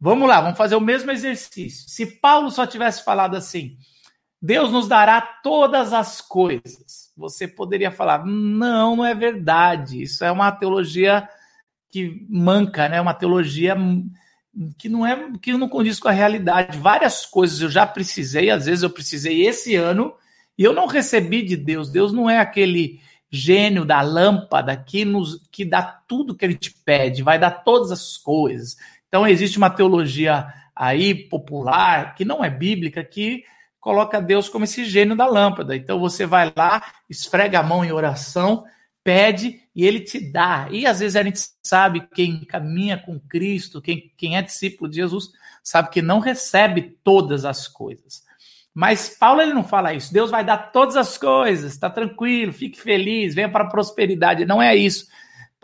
Vamos 0.07 0.29
lá, 0.29 0.41
vamos 0.41 0.57
fazer 0.57 0.77
o 0.77 0.81
mesmo 0.81 1.11
exercício. 1.11 1.91
Se 1.91 2.07
Paulo 2.07 2.49
só 2.49 2.65
tivesse 2.65 3.03
falado 3.03 3.37
assim, 3.37 3.77
Deus 4.41 4.71
nos 4.71 4.87
dará 4.87 5.21
todas 5.21 5.93
as 5.93 6.21
coisas. 6.21 7.11
Você 7.17 7.49
poderia 7.49 7.91
falar, 7.91 8.25
não, 8.25 8.95
não 8.95 9.05
é 9.05 9.17
verdade. 9.17 10.01
Isso 10.01 10.25
é 10.25 10.31
uma 10.31 10.53
teologia 10.53 11.29
que 11.91 12.25
manca, 12.31 12.89
né? 12.89 13.01
Uma 13.01 13.15
teologia 13.15 13.77
que 14.79 14.89
não 14.89 15.05
é 15.05 15.33
que 15.43 15.53
não 15.55 15.69
condiz 15.69 15.99
com 15.99 16.07
a 16.07 16.13
realidade. 16.13 16.79
Várias 16.79 17.27
coisas 17.27 17.61
eu 17.61 17.69
já 17.69 17.85
precisei, 17.85 18.49
às 18.49 18.67
vezes 18.67 18.85
eu 18.85 18.91
precisei 18.91 19.45
esse 19.45 19.75
ano 19.75 20.15
e 20.57 20.63
eu 20.63 20.73
não 20.73 20.87
recebi 20.87 21.43
de 21.43 21.57
Deus. 21.57 21.91
Deus 21.91 22.13
não 22.13 22.31
é 22.31 22.39
aquele 22.39 23.01
gênio 23.29 23.85
da 23.85 24.01
lâmpada 24.03 24.77
que 24.77 25.05
nos 25.05 25.45
que 25.51 25.65
dá 25.65 25.83
tudo 25.83 26.37
que 26.37 26.45
ele 26.45 26.55
te 26.55 26.71
pede, 26.85 27.25
vai 27.25 27.41
dar 27.41 27.51
todas 27.51 27.91
as 27.91 28.17
coisas. 28.17 28.77
Então 29.09 29.27
existe 29.27 29.59
uma 29.59 29.71
teologia 29.71 30.47
aí 30.75 31.15
popular 31.15 32.15
que 32.15 32.25
não 32.25 32.45
é 32.45 32.51
bíblica 32.51 33.03
que 33.03 33.45
coloca 33.81 34.21
Deus 34.21 34.49
como 34.49 34.65
esse 34.65 34.85
gênio 34.85 35.17
da 35.17 35.27
lâmpada. 35.27 35.77
Então 35.77 35.99
você 36.01 36.27
vai 36.27 36.53
lá, 36.57 36.83
esfrega 37.09 37.61
a 37.61 37.63
mão 37.63 37.85
em 37.85 37.93
oração, 37.93 38.65
pede 39.05 39.61
e 39.75 39.85
ele 39.85 40.01
te 40.01 40.19
dá. 40.19 40.67
E 40.71 40.87
às 40.87 40.99
vezes 40.99 41.15
a 41.15 41.23
gente 41.23 41.41
sabe 41.63 42.07
quem 42.13 42.45
caminha 42.45 42.99
com 42.99 43.21
Cristo, 43.21 43.81
quem, 43.81 44.13
quem 44.17 44.37
é 44.37 44.43
discípulo 44.43 44.91
de 44.91 44.97
Jesus, 44.97 45.29
sabe 45.63 45.91
que 45.91 46.03
não 46.03 46.19
recebe 46.19 46.99
todas 47.05 47.45
as 47.45 47.69
coisas. 47.69 48.25
Mas 48.75 49.09
Paulo 49.09 49.41
ele 49.41 49.55
não 49.55 49.65
fala 49.65 49.95
isso. 49.95 50.13
Deus 50.13 50.31
vai 50.31 50.45
dar 50.45 50.71
todas 50.73 50.97
as 50.97 51.17
coisas, 51.17 51.73
está 51.73 51.89
tranquilo, 51.89 52.53
fique 52.53 52.81
feliz, 52.81 53.35
venha 53.35 53.49
para 53.49 53.65
a 53.65 53.71
prosperidade. 53.71 54.45
Não 54.45 54.61
é 54.61 54.77
isso. 54.77 55.07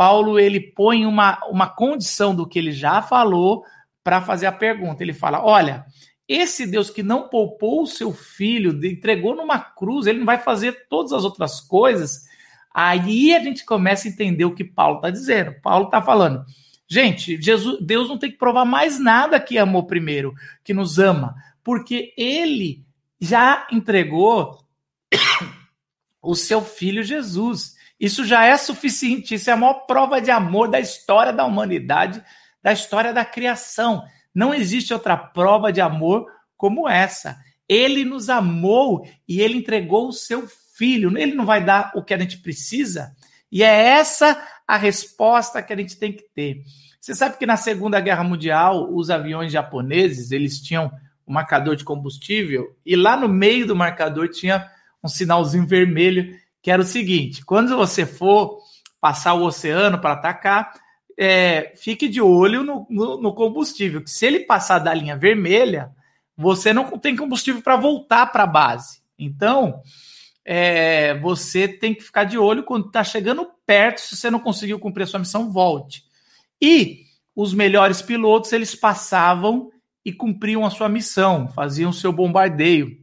Paulo 0.02 0.36
ele 0.36 0.58
põe 0.58 1.06
uma, 1.06 1.38
uma 1.48 1.68
condição 1.68 2.34
do 2.34 2.44
que 2.44 2.58
ele 2.58 2.72
já 2.72 3.00
falou 3.00 3.64
para 4.02 4.20
fazer 4.20 4.46
a 4.46 4.52
pergunta. 4.52 5.00
Ele 5.00 5.12
fala: 5.12 5.44
olha, 5.44 5.86
esse 6.26 6.66
Deus 6.66 6.90
que 6.90 7.04
não 7.04 7.28
poupou 7.28 7.84
o 7.84 7.86
seu 7.86 8.12
filho, 8.12 8.84
entregou 8.84 9.36
numa 9.36 9.60
cruz, 9.60 10.08
ele 10.08 10.18
não 10.18 10.26
vai 10.26 10.38
fazer 10.38 10.88
todas 10.88 11.12
as 11.12 11.22
outras 11.22 11.60
coisas. 11.60 12.24
Aí 12.74 13.32
a 13.32 13.38
gente 13.38 13.64
começa 13.64 14.08
a 14.08 14.10
entender 14.10 14.44
o 14.44 14.56
que 14.56 14.64
Paulo 14.64 14.96
está 14.96 15.08
dizendo. 15.08 15.54
Paulo 15.62 15.84
está 15.84 16.02
falando, 16.02 16.44
gente, 16.88 17.40
Jesus, 17.40 17.78
Deus 17.80 18.08
não 18.08 18.18
tem 18.18 18.32
que 18.32 18.38
provar 18.38 18.64
mais 18.64 18.98
nada 18.98 19.38
que 19.38 19.56
amou 19.56 19.84
primeiro, 19.84 20.34
que 20.64 20.74
nos 20.74 20.98
ama, 20.98 21.32
porque 21.62 22.12
ele 22.18 22.84
já 23.20 23.68
entregou 23.70 24.66
o 26.20 26.34
seu 26.34 26.60
filho 26.60 27.04
Jesus. 27.04 27.80
Isso 28.02 28.24
já 28.24 28.44
é 28.44 28.56
suficiente, 28.56 29.36
isso 29.36 29.48
é 29.48 29.52
a 29.52 29.56
maior 29.56 29.86
prova 29.86 30.20
de 30.20 30.28
amor 30.28 30.68
da 30.68 30.80
história 30.80 31.32
da 31.32 31.44
humanidade, 31.44 32.20
da 32.60 32.72
história 32.72 33.12
da 33.12 33.24
criação. 33.24 34.02
Não 34.34 34.52
existe 34.52 34.92
outra 34.92 35.16
prova 35.16 35.72
de 35.72 35.80
amor 35.80 36.26
como 36.56 36.88
essa. 36.88 37.38
Ele 37.68 38.04
nos 38.04 38.28
amou 38.28 39.06
e 39.28 39.40
ele 39.40 39.56
entregou 39.56 40.08
o 40.08 40.12
seu 40.12 40.48
filho. 40.76 41.16
Ele 41.16 41.36
não 41.36 41.46
vai 41.46 41.64
dar 41.64 41.92
o 41.94 42.02
que 42.02 42.12
a 42.12 42.18
gente 42.18 42.38
precisa? 42.38 43.14
E 43.52 43.62
é 43.62 43.90
essa 43.90 44.36
a 44.66 44.76
resposta 44.76 45.62
que 45.62 45.72
a 45.72 45.76
gente 45.76 45.96
tem 45.96 46.12
que 46.12 46.24
ter. 46.34 46.60
Você 47.00 47.14
sabe 47.14 47.38
que 47.38 47.46
na 47.46 47.56
Segunda 47.56 48.00
Guerra 48.00 48.24
Mundial, 48.24 48.92
os 48.92 49.10
aviões 49.10 49.52
japoneses, 49.52 50.32
eles 50.32 50.60
tinham 50.60 50.90
um 51.24 51.32
marcador 51.32 51.76
de 51.76 51.84
combustível 51.84 52.76
e 52.84 52.96
lá 52.96 53.16
no 53.16 53.28
meio 53.28 53.64
do 53.64 53.76
marcador 53.76 54.28
tinha 54.28 54.68
um 55.04 55.08
sinalzinho 55.08 55.64
vermelho 55.68 56.41
que 56.62 56.70
era 56.70 56.80
o 56.80 56.86
seguinte: 56.86 57.44
quando 57.44 57.76
você 57.76 58.06
for 58.06 58.58
passar 59.00 59.34
o 59.34 59.44
oceano 59.44 59.98
para 59.98 60.12
atacar, 60.12 60.72
é, 61.18 61.72
fique 61.76 62.08
de 62.08 62.20
olho 62.20 62.62
no, 62.62 62.86
no, 62.88 63.20
no, 63.20 63.34
combustível, 63.34 64.02
que 64.02 64.10
se 64.10 64.24
ele 64.24 64.40
passar 64.40 64.78
da 64.78 64.94
linha 64.94 65.16
vermelha, 65.16 65.90
você 66.36 66.72
não 66.72 66.98
tem 66.98 67.16
combustível 67.16 67.60
para 67.60 67.76
voltar 67.76 68.26
para 68.26 68.44
a 68.44 68.46
base. 68.46 69.02
Então, 69.18 69.82
é, 70.44 71.18
você 71.18 71.68
tem 71.68 71.94
que 71.94 72.02
ficar 72.02 72.24
de 72.24 72.38
olho 72.38 72.64
quando 72.64 72.86
está 72.86 73.04
chegando 73.04 73.50
perto, 73.66 74.00
se 74.00 74.16
você 74.16 74.30
não 74.30 74.40
conseguiu 74.40 74.78
cumprir 74.78 75.04
a 75.04 75.06
sua 75.06 75.20
missão, 75.20 75.50
volte. 75.50 76.04
E 76.60 77.02
os 77.34 77.52
melhores 77.52 78.00
pilotos, 78.00 78.52
eles 78.52 78.74
passavam 78.74 79.70
e 80.04 80.12
cumpriam 80.12 80.64
a 80.64 80.70
sua 80.70 80.88
missão, 80.88 81.48
faziam 81.48 81.90
o 81.90 81.94
seu 81.94 82.12
bombardeio. 82.12 82.98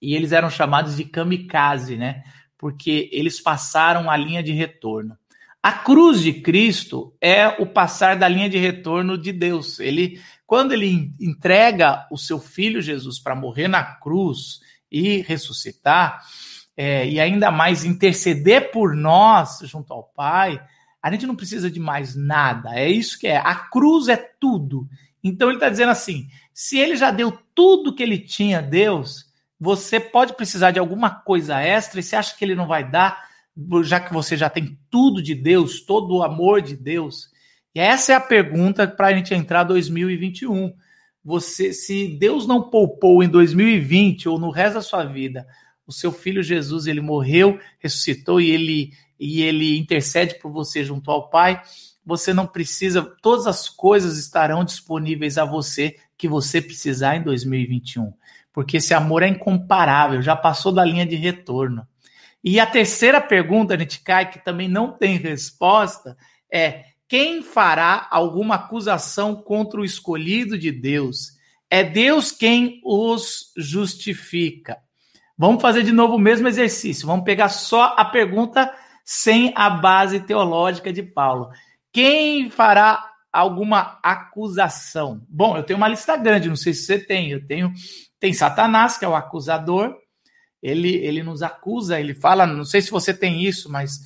E 0.00 0.14
eles 0.14 0.32
eram 0.32 0.48
chamados 0.48 0.96
de 0.96 1.04
kamikaze, 1.04 1.96
né? 1.96 2.24
Porque 2.60 3.08
eles 3.10 3.40
passaram 3.40 4.10
a 4.10 4.16
linha 4.18 4.42
de 4.42 4.52
retorno. 4.52 5.16
A 5.62 5.72
cruz 5.72 6.20
de 6.20 6.34
Cristo 6.34 7.14
é 7.18 7.48
o 7.48 7.64
passar 7.64 8.16
da 8.16 8.28
linha 8.28 8.50
de 8.50 8.58
retorno 8.58 9.16
de 9.16 9.32
Deus. 9.32 9.80
Ele, 9.80 10.20
quando 10.46 10.72
ele 10.72 11.14
entrega 11.18 12.06
o 12.12 12.18
seu 12.18 12.38
filho 12.38 12.82
Jesus 12.82 13.18
para 13.18 13.34
morrer 13.34 13.66
na 13.66 13.82
cruz 13.82 14.60
e 14.92 15.22
ressuscitar, 15.22 16.20
é, 16.76 17.08
e 17.08 17.18
ainda 17.18 17.50
mais 17.50 17.82
interceder 17.82 18.70
por 18.70 18.94
nós 18.94 19.60
junto 19.64 19.92
ao 19.94 20.04
Pai, 20.04 20.62
a 21.02 21.10
gente 21.10 21.26
não 21.26 21.36
precisa 21.36 21.70
de 21.70 21.80
mais 21.80 22.14
nada. 22.14 22.74
É 22.74 22.90
isso 22.90 23.18
que 23.18 23.26
é. 23.26 23.38
A 23.38 23.54
cruz 23.54 24.08
é 24.08 24.16
tudo. 24.16 24.86
Então 25.24 25.48
ele 25.48 25.56
está 25.56 25.70
dizendo 25.70 25.92
assim: 25.92 26.28
se 26.52 26.78
ele 26.78 26.94
já 26.94 27.10
deu 27.10 27.38
tudo 27.54 27.94
que 27.94 28.02
ele 28.02 28.18
tinha 28.18 28.58
a 28.58 28.62
Deus, 28.62 29.29
você 29.60 30.00
pode 30.00 30.34
precisar 30.34 30.70
de 30.70 30.78
alguma 30.78 31.10
coisa 31.10 31.60
extra 31.60 32.00
e 32.00 32.02
você 32.02 32.16
acha 32.16 32.36
que 32.36 32.44
ele 32.44 32.54
não 32.54 32.66
vai 32.66 32.88
dar 32.88 33.28
já 33.82 34.00
que 34.00 34.12
você 34.12 34.36
já 34.36 34.48
tem 34.48 34.78
tudo 34.88 35.22
de 35.22 35.34
Deus, 35.34 35.80
todo 35.82 36.16
o 36.16 36.22
amor 36.22 36.62
de 36.62 36.74
Deus? 36.76 37.28
E 37.74 37.80
essa 37.80 38.12
é 38.12 38.14
a 38.14 38.20
pergunta 38.20 38.86
para 38.88 39.08
a 39.08 39.12
gente 39.12 39.34
entrar 39.34 39.64
2021. 39.64 40.72
Você, 41.22 41.72
se 41.72 42.08
Deus 42.18 42.46
não 42.46 42.70
poupou 42.70 43.22
em 43.22 43.28
2020 43.28 44.28
ou 44.28 44.38
no 44.38 44.50
resto 44.50 44.74
da 44.74 44.82
sua 44.82 45.04
vida, 45.04 45.46
o 45.86 45.92
seu 45.92 46.10
filho 46.10 46.42
Jesus, 46.42 46.86
ele 46.86 47.00
morreu, 47.00 47.58
ressuscitou 47.78 48.40
e 48.40 48.50
ele 48.50 48.92
e 49.20 49.42
ele 49.42 49.78
intercede 49.78 50.36
por 50.36 50.50
você 50.50 50.82
junto 50.82 51.10
ao 51.10 51.28
Pai, 51.28 51.62
você 52.04 52.32
não 52.32 52.46
precisa, 52.46 53.02
todas 53.20 53.46
as 53.46 53.68
coisas 53.68 54.16
estarão 54.18 54.64
disponíveis 54.64 55.36
a 55.36 55.44
você 55.44 55.94
que 56.16 56.26
você 56.26 56.62
precisar 56.62 57.16
em 57.16 57.22
2021, 57.22 58.14
porque 58.52 58.78
esse 58.78 58.94
amor 58.94 59.22
é 59.22 59.28
incomparável, 59.28 60.22
já 60.22 60.34
passou 60.34 60.72
da 60.72 60.84
linha 60.84 61.06
de 61.06 61.16
retorno. 61.16 61.86
E 62.42 62.58
a 62.58 62.66
terceira 62.66 63.20
pergunta, 63.20 63.76
cai 64.04 64.30
que 64.30 64.42
também 64.42 64.68
não 64.68 64.92
tem 64.92 65.16
resposta, 65.16 66.16
é: 66.52 66.84
quem 67.08 67.42
fará 67.42 68.06
alguma 68.10 68.54
acusação 68.54 69.34
contra 69.34 69.80
o 69.80 69.84
escolhido 69.84 70.58
de 70.58 70.70
Deus? 70.72 71.38
É 71.68 71.84
Deus 71.84 72.32
quem 72.32 72.80
os 72.84 73.52
justifica. 73.56 74.78
Vamos 75.36 75.62
fazer 75.62 75.82
de 75.82 75.92
novo 75.92 76.16
o 76.16 76.18
mesmo 76.18 76.48
exercício. 76.48 77.06
Vamos 77.06 77.24
pegar 77.24 77.48
só 77.48 77.94
a 77.96 78.04
pergunta 78.04 78.72
sem 79.04 79.52
a 79.56 79.70
base 79.70 80.20
teológica 80.20 80.92
de 80.92 81.02
Paulo. 81.02 81.48
Quem 81.92 82.50
fará 82.50 83.09
alguma 83.32 83.98
acusação? 84.02 85.24
Bom, 85.28 85.56
eu 85.56 85.62
tenho 85.62 85.76
uma 85.76 85.88
lista 85.88 86.16
grande, 86.16 86.48
não 86.48 86.56
sei 86.56 86.74
se 86.74 86.84
você 86.84 86.98
tem. 86.98 87.30
Eu 87.30 87.46
tenho 87.46 87.72
tem 88.18 88.32
Satanás, 88.32 88.98
que 88.98 89.04
é 89.04 89.08
o 89.08 89.14
acusador. 89.14 89.96
Ele 90.62 90.94
ele 90.96 91.22
nos 91.22 91.42
acusa, 91.42 91.98
ele 91.98 92.14
fala, 92.14 92.46
não 92.46 92.64
sei 92.64 92.82
se 92.82 92.90
você 92.90 93.14
tem 93.14 93.42
isso, 93.42 93.70
mas 93.70 94.00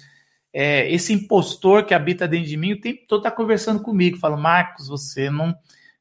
é, 0.53 0.91
esse 0.93 1.13
impostor 1.13 1.85
que 1.85 1.93
habita 1.93 2.29
dentro 2.29 2.49
de 2.49 2.57
mim 2.57 2.75
o 2.75 2.81
tempo 2.81 3.01
todo 3.09 3.21
está 3.21 3.31
conversando 3.31 3.83
comigo, 3.83 4.19
fala, 4.19 4.37
Marcos, 4.37 4.87
você 4.87 5.29
não 5.29 5.53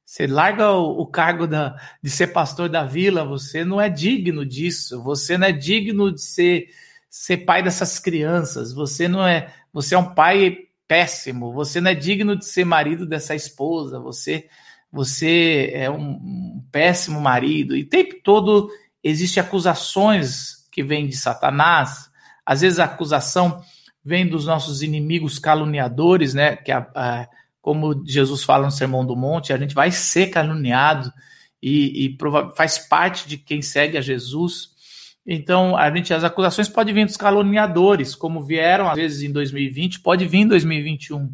você 0.05 0.27
larga 0.27 0.71
o, 0.71 1.01
o 1.01 1.07
cargo 1.07 1.47
da, 1.47 1.75
de 2.01 2.09
ser 2.09 2.27
pastor 2.27 2.69
da 2.69 2.83
vila, 2.83 3.25
você 3.25 3.63
não 3.63 3.81
é 3.81 3.89
digno 3.89 4.45
disso, 4.45 5.01
você 5.01 5.37
não 5.37 5.47
é 5.47 5.51
digno 5.51 6.11
de 6.13 6.21
ser, 6.21 6.67
ser 7.09 7.37
pai 7.37 7.63
dessas 7.63 7.97
crianças, 7.99 8.73
você 8.73 9.07
não 9.07 9.25
é, 9.25 9.51
você 9.71 9.95
é 9.95 9.97
um 9.97 10.13
pai 10.13 10.57
péssimo, 10.87 11.53
você 11.53 11.79
não 11.81 11.91
é 11.91 11.95
digno 11.95 12.35
de 12.37 12.45
ser 12.45 12.65
marido 12.65 13.05
dessa 13.05 13.35
esposa, 13.35 13.99
você 13.99 14.47
você 14.91 15.71
é 15.73 15.89
um, 15.89 16.63
péssimo 16.71 17.19
marido. 17.19 17.75
E 17.75 17.81
o 17.81 17.89
tempo 17.89 18.13
todo 18.23 18.69
existem 19.03 19.41
acusações 19.41 20.67
que 20.71 20.83
vêm 20.83 21.07
de 21.07 21.17
Satanás, 21.17 22.11
às 22.45 22.61
vezes 22.61 22.77
a 22.77 22.85
acusação 22.85 23.59
vem 24.05 24.27
dos 24.27 24.45
nossos 24.45 24.83
inimigos 24.83 25.39
caluniadores, 25.39 26.33
né? 26.33 26.55
Que 26.55 26.71
a, 26.71 26.87
a 26.93 27.27
como 27.61 28.05
Jesus 28.05 28.43
fala 28.43 28.65
no 28.65 28.71
Sermão 28.71 29.05
do 29.05 29.15
Monte, 29.15 29.53
a 29.53 29.57
gente 29.57 29.73
vai 29.73 29.89
ser 29.89 30.27
caluniado 30.27 31.11
e, 31.61 32.05
e 32.05 32.17
faz 32.57 32.77
parte 32.77 33.25
de 33.25 33.37
quem 33.37 33.61
segue 33.61 33.97
a 33.97 34.01
Jesus. 34.01 34.72
Então, 35.25 35.77
a 35.77 35.89
gente, 35.89 36.13
as 36.13 36.23
acusações 36.23 36.67
podem 36.67 36.93
vir 36.93 37.05
dos 37.05 37.15
caluniadores, 37.15 38.13
como 38.13 38.43
vieram 38.43 38.89
às 38.89 38.95
vezes 38.95 39.21
em 39.21 39.31
2020, 39.31 40.01
pode 40.01 40.25
vir 40.25 40.39
em 40.39 40.47
2021. 40.47 41.33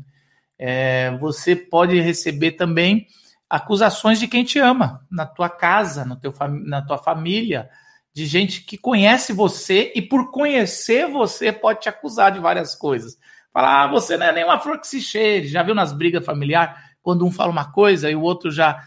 É, 0.57 1.17
você 1.17 1.55
pode 1.55 1.99
receber 1.99 2.51
também 2.51 3.07
acusações 3.49 4.19
de 4.19 4.27
quem 4.27 4.43
te 4.43 4.59
ama, 4.59 5.05
na 5.09 5.25
tua 5.25 5.49
casa, 5.49 6.05
no 6.05 6.15
teu, 6.15 6.31
na 6.65 6.83
tua 6.83 6.99
família, 6.99 7.67
de 8.13 8.25
gente 8.25 8.61
que 8.61 8.77
conhece 8.77 9.33
você 9.33 9.91
e 9.95 10.01
por 10.01 10.29
conhecer 10.29 11.07
você 11.07 11.51
pode 11.51 11.81
te 11.81 11.89
acusar 11.89 12.31
de 12.31 12.39
várias 12.39 12.75
coisas. 12.75 13.17
Falar, 13.51 13.83
ah, 13.83 13.87
você 13.87 14.17
não 14.17 14.27
é 14.27 14.31
nenhuma 14.31 14.59
flor 14.59 14.79
que 14.79 14.87
se 14.87 15.01
cheire. 15.01 15.47
Já 15.47 15.63
viu 15.63 15.73
nas 15.73 15.91
brigas 15.91 16.23
familiares, 16.23 16.75
quando 17.01 17.25
um 17.25 17.31
fala 17.31 17.51
uma 17.51 17.71
coisa 17.71 18.09
e 18.09 18.15
o 18.15 18.21
outro 18.21 18.51
já, 18.51 18.83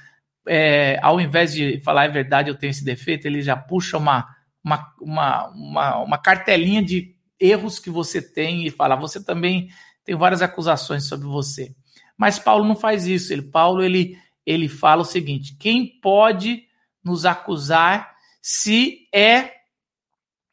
é, 0.47 0.99
ao 1.03 1.21
invés 1.21 1.53
de 1.53 1.81
falar 1.81 2.05
é 2.05 2.09
verdade, 2.09 2.49
eu 2.49 2.55
tenho 2.55 2.71
esse 2.71 2.85
defeito, 2.85 3.27
ele 3.27 3.43
já 3.43 3.57
puxa 3.57 3.99
uma, 3.99 4.29
uma, 4.65 4.95
uma, 5.01 5.49
uma, 5.49 5.99
uma 5.99 6.19
cartelinha 6.19 6.83
de 6.83 7.15
erros 7.39 7.79
que 7.79 7.91
você 7.91 8.23
tem 8.23 8.67
e 8.67 8.71
fala, 8.71 8.97
você 8.97 9.23
também 9.23 9.69
tem 10.05 10.15
várias 10.15 10.43
acusações 10.43 11.05
sobre 11.05 11.27
você. 11.27 11.75
Mas 12.17 12.39
Paulo 12.39 12.65
não 12.65 12.77
faz 12.77 13.07
isso. 13.07 13.33
Ele, 13.33 13.43
Paulo 13.43 13.83
ele, 13.83 14.19
ele 14.47 14.69
fala 14.69 15.03
o 15.03 15.07
seguinte: 15.07 15.57
quem 15.59 15.99
pode 16.01 16.65
nos 17.03 17.25
acusar 17.25 18.15
se 18.41 19.09
é, 19.13 19.51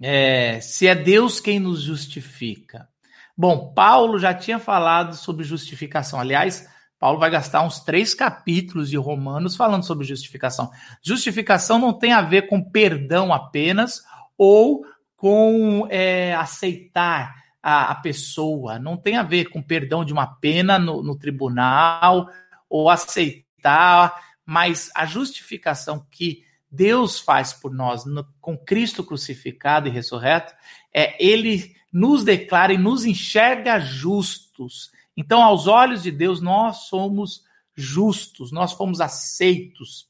é 0.02 0.60
se 0.62 0.88
é 0.88 0.96
Deus 0.96 1.40
quem 1.40 1.60
nos 1.60 1.82
justifica? 1.82 2.90
Bom, 3.38 3.74
Paulo 3.74 4.20
já 4.20 4.34
tinha 4.34 4.60
falado 4.60 5.16
sobre 5.16 5.44
justificação. 5.44 6.20
Aliás, 6.20 6.68
Paulo 7.00 7.18
vai 7.18 7.30
gastar 7.30 7.62
uns 7.62 7.80
três 7.80 8.14
capítulos 8.14 8.90
de 8.90 8.98
Romanos 8.98 9.56
falando 9.56 9.86
sobre 9.86 10.06
justificação. 10.06 10.70
Justificação 11.02 11.80
não 11.80 11.94
tem 11.94 12.12
a 12.12 12.22
ver 12.22 12.48
com 12.48 12.62
perdão 12.62 13.34
apenas 13.34 14.04
ou 14.38 14.84
com 15.16 15.88
é, 15.90 16.36
aceitar 16.36 17.36
a, 17.64 17.92
a, 17.92 17.96
pessoa, 17.96 18.80
não 18.80 18.96
tem 18.96 19.18
a 19.18 19.24
ver 19.24 19.46
com 19.46 19.62
perdão 19.62 20.04
de 20.04 20.14
uma 20.14 20.28
pena 20.28 20.80
no, 20.80 21.02
no 21.02 21.18
tribunal 21.18 22.30
ou 22.70 22.90
aceitar, 22.90 24.14
mas 24.46 24.92
a 24.96 25.06
justificação 25.06 26.06
que 26.10 26.44
Deus 26.72 27.20
faz 27.20 27.52
por 27.52 27.74
nós 27.74 28.06
no, 28.06 28.26
com 28.40 28.58
Cristo 28.58 29.04
crucificado 29.04 29.88
e 29.88 29.92
ressurreto 29.92 30.54
é 30.94 31.16
ele 31.24 31.76
nos 31.92 32.24
declara 32.24 32.74
e 32.74 32.78
nos 32.78 33.06
enxerga 33.06 33.80
justos. 33.80 34.92
Então, 35.20 35.44
aos 35.44 35.68
olhos 35.68 36.02
de 36.02 36.12
Deus, 36.12 36.40
nós 36.40 36.86
somos 36.88 37.44
justos, 37.76 38.54
nós 38.54 38.72
fomos 38.72 39.02
aceitos 39.02 40.08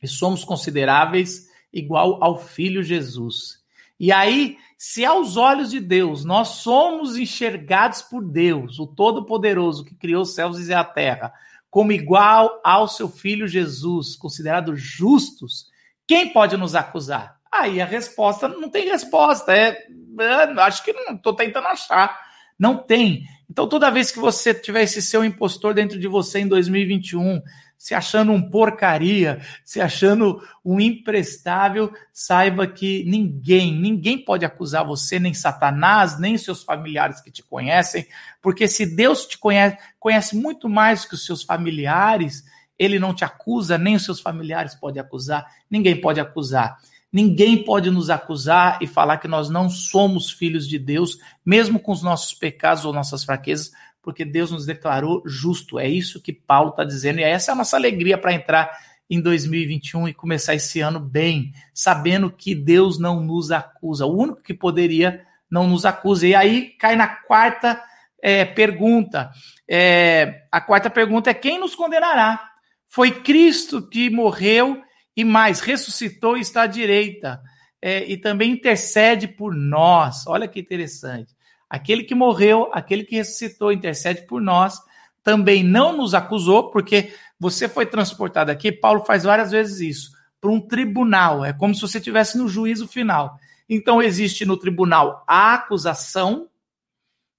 e 0.00 0.06
somos 0.06 0.44
consideráveis 0.44 1.50
igual 1.72 2.22
ao 2.22 2.38
Filho 2.38 2.80
Jesus. 2.80 3.60
E 3.98 4.12
aí, 4.12 4.56
se 4.78 5.04
aos 5.04 5.36
olhos 5.36 5.70
de 5.70 5.80
Deus 5.80 6.24
nós 6.24 6.48
somos 6.58 7.16
enxergados 7.16 8.02
por 8.02 8.22
Deus, 8.22 8.78
o 8.78 8.86
Todo-Poderoso 8.86 9.84
que 9.84 9.96
criou 9.96 10.22
os 10.22 10.32
céus 10.32 10.68
e 10.68 10.72
a 10.72 10.84
terra, 10.84 11.34
como 11.68 11.90
igual 11.90 12.60
ao 12.62 12.86
seu 12.86 13.08
Filho 13.08 13.48
Jesus, 13.48 14.14
considerados 14.14 14.80
justos, 14.80 15.72
quem 16.06 16.32
pode 16.32 16.56
nos 16.56 16.76
acusar? 16.76 17.40
Aí 17.50 17.80
a 17.80 17.84
resposta 17.84 18.46
não 18.46 18.70
tem 18.70 18.88
resposta. 18.88 19.52
É, 19.52 19.76
é 20.20 20.60
acho 20.60 20.84
que 20.84 20.92
não 20.92 21.16
estou 21.16 21.34
tentando 21.34 21.66
achar. 21.66 22.16
Não 22.56 22.78
tem. 22.78 23.26
Então, 23.56 23.66
toda 23.66 23.90
vez 23.90 24.10
que 24.10 24.18
você 24.18 24.52
tiver 24.52 24.82
esse 24.82 25.00
seu 25.00 25.24
impostor 25.24 25.72
dentro 25.72 25.98
de 25.98 26.06
você 26.06 26.40
em 26.40 26.46
2021, 26.46 27.40
se 27.78 27.94
achando 27.94 28.30
um 28.30 28.50
porcaria, 28.50 29.40
se 29.64 29.80
achando 29.80 30.46
um 30.62 30.78
imprestável, 30.78 31.90
saiba 32.12 32.66
que 32.66 33.02
ninguém, 33.06 33.74
ninguém 33.74 34.22
pode 34.22 34.44
acusar 34.44 34.84
você, 34.84 35.18
nem 35.18 35.32
Satanás, 35.32 36.20
nem 36.20 36.36
seus 36.36 36.62
familiares 36.62 37.22
que 37.22 37.30
te 37.30 37.42
conhecem, 37.42 38.06
porque 38.42 38.68
se 38.68 38.94
Deus 38.94 39.24
te 39.24 39.38
conhece, 39.38 39.78
conhece 39.98 40.36
muito 40.36 40.68
mais 40.68 41.06
que 41.06 41.14
os 41.14 41.24
seus 41.24 41.42
familiares, 41.42 42.44
ele 42.78 42.98
não 42.98 43.14
te 43.14 43.24
acusa, 43.24 43.78
nem 43.78 43.96
os 43.96 44.04
seus 44.04 44.20
familiares 44.20 44.74
podem 44.74 45.00
acusar, 45.00 45.46
ninguém 45.70 45.98
pode 45.98 46.20
acusar. 46.20 46.76
Ninguém 47.12 47.62
pode 47.62 47.90
nos 47.90 48.10
acusar 48.10 48.78
e 48.82 48.86
falar 48.86 49.18
que 49.18 49.28
nós 49.28 49.48
não 49.48 49.70
somos 49.70 50.30
filhos 50.30 50.68
de 50.68 50.78
Deus, 50.78 51.18
mesmo 51.44 51.78
com 51.78 51.92
os 51.92 52.02
nossos 52.02 52.34
pecados 52.34 52.84
ou 52.84 52.92
nossas 52.92 53.24
fraquezas, 53.24 53.70
porque 54.02 54.24
Deus 54.24 54.50
nos 54.50 54.66
declarou 54.66 55.22
justo. 55.24 55.78
É 55.78 55.88
isso 55.88 56.20
que 56.20 56.32
Paulo 56.32 56.70
está 56.70 56.84
dizendo, 56.84 57.20
e 57.20 57.24
essa 57.24 57.50
é 57.50 57.52
a 57.52 57.56
nossa 57.56 57.76
alegria 57.76 58.18
para 58.18 58.32
entrar 58.32 58.70
em 59.08 59.20
2021 59.20 60.08
e 60.08 60.14
começar 60.14 60.54
esse 60.54 60.80
ano 60.80 60.98
bem, 60.98 61.52
sabendo 61.72 62.30
que 62.30 62.54
Deus 62.54 62.98
não 62.98 63.20
nos 63.20 63.50
acusa. 63.50 64.04
O 64.04 64.16
único 64.16 64.42
que 64.42 64.52
poderia 64.52 65.24
não 65.50 65.66
nos 65.66 65.84
acusa. 65.84 66.26
E 66.26 66.34
aí 66.34 66.70
cai 66.78 66.96
na 66.96 67.06
quarta 67.06 67.80
é, 68.20 68.44
pergunta. 68.44 69.30
É, 69.68 70.42
a 70.50 70.60
quarta 70.60 70.90
pergunta 70.90 71.30
é: 71.30 71.34
quem 71.34 71.58
nos 71.58 71.74
condenará? 71.74 72.52
Foi 72.86 73.10
Cristo 73.10 73.88
que 73.88 74.10
morreu 74.10 74.82
e 75.16 75.24
mais, 75.24 75.60
ressuscitou 75.60 76.36
e 76.36 76.40
está 76.40 76.62
à 76.62 76.66
direita. 76.66 77.40
É, 77.80 78.04
e 78.04 78.16
também 78.16 78.52
intercede 78.52 79.28
por 79.28 79.54
nós. 79.54 80.26
Olha 80.26 80.48
que 80.48 80.60
interessante. 80.60 81.34
Aquele 81.68 82.04
que 82.04 82.14
morreu, 82.14 82.70
aquele 82.72 83.04
que 83.04 83.16
ressuscitou, 83.16 83.72
intercede 83.72 84.26
por 84.26 84.40
nós. 84.40 84.78
Também 85.22 85.64
não 85.64 85.96
nos 85.96 86.14
acusou, 86.14 86.70
porque 86.70 87.12
você 87.38 87.68
foi 87.68 87.86
transportado 87.86 88.50
aqui. 88.50 88.70
Paulo 88.70 89.04
faz 89.04 89.24
várias 89.24 89.50
vezes 89.50 89.80
isso 89.80 90.16
para 90.40 90.50
um 90.50 90.60
tribunal. 90.60 91.44
É 91.44 91.52
como 91.52 91.74
se 91.74 91.80
você 91.80 91.98
estivesse 91.98 92.38
no 92.38 92.48
juízo 92.48 92.86
final. 92.86 93.38
Então, 93.68 94.02
existe 94.02 94.44
no 94.44 94.56
tribunal 94.56 95.24
a 95.26 95.54
acusação, 95.54 96.48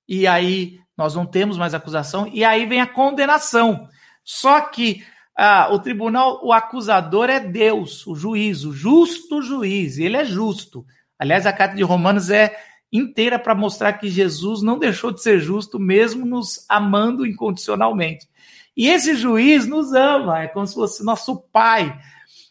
e 0.07 0.27
aí 0.27 0.79
nós 0.97 1.15
não 1.15 1.25
temos 1.25 1.57
mais 1.57 1.73
acusação, 1.73 2.29
e 2.33 2.43
aí 2.43 2.65
vem 2.65 2.81
a 2.81 2.87
condenação. 2.87 3.87
Só 4.23 4.61
que 4.61 5.05
ah, 5.37 5.69
o 5.71 5.77
tribunal, 5.77 6.43
o 6.43 6.51
acusador 6.51 7.29
é 7.29 7.39
Deus, 7.39 8.07
o 8.07 8.15
juiz, 8.15 8.63
o 8.63 8.73
justo 8.73 9.39
juiz, 9.41 9.99
ele 9.99 10.17
é 10.17 10.25
justo. 10.25 10.83
Aliás, 11.19 11.45
a 11.45 11.53
carta 11.53 11.75
de 11.75 11.83
Romanos 11.83 12.31
é 12.31 12.57
inteira 12.91 13.37
para 13.37 13.53
mostrar 13.53 13.93
que 13.93 14.09
Jesus 14.09 14.63
não 14.63 14.79
deixou 14.79 15.11
de 15.11 15.21
ser 15.21 15.39
justo, 15.39 15.79
mesmo 15.79 16.25
nos 16.25 16.65
amando 16.67 17.25
incondicionalmente. 17.25 18.27
E 18.75 18.87
esse 18.87 19.15
juiz 19.15 19.67
nos 19.67 19.93
ama, 19.93 20.41
é 20.41 20.47
como 20.47 20.65
se 20.65 20.73
fosse 20.73 21.03
nosso 21.03 21.37
pai. 21.51 21.99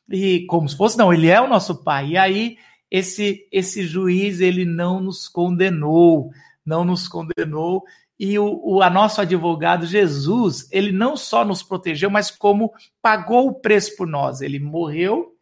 E 0.09 0.47
como 0.47 0.69
se 0.69 0.77
fosse, 0.77 0.97
não, 0.97 1.13
ele 1.13 1.29
é 1.29 1.41
o 1.41 1.49
nosso 1.49 1.83
pai. 1.83 2.11
E 2.11 2.17
aí, 2.17 2.59
esse, 2.89 3.49
esse 3.51 3.85
juiz, 3.85 4.41
ele 4.41 4.65
não 4.65 5.01
nos 5.01 5.27
condenou, 5.27 6.31
não 6.65 6.85
nos 6.85 7.09
condenou, 7.09 7.83
e 8.19 8.39
o, 8.39 8.61
o 8.65 8.83
a 8.83 8.89
nosso 8.89 9.21
advogado 9.21 9.87
Jesus, 9.87 10.69
ele 10.73 10.91
não 10.91 11.17
só 11.17 11.45
nos 11.45 11.63
protegeu, 11.63 12.11
mas 12.11 12.31
como 12.31 12.73
pagou 13.03 13.49
o 13.49 13.55
preço 13.55 13.95
por 13.97 14.07
nós. 14.07 14.41
Ele 14.41 14.59
morreu, 14.59 15.35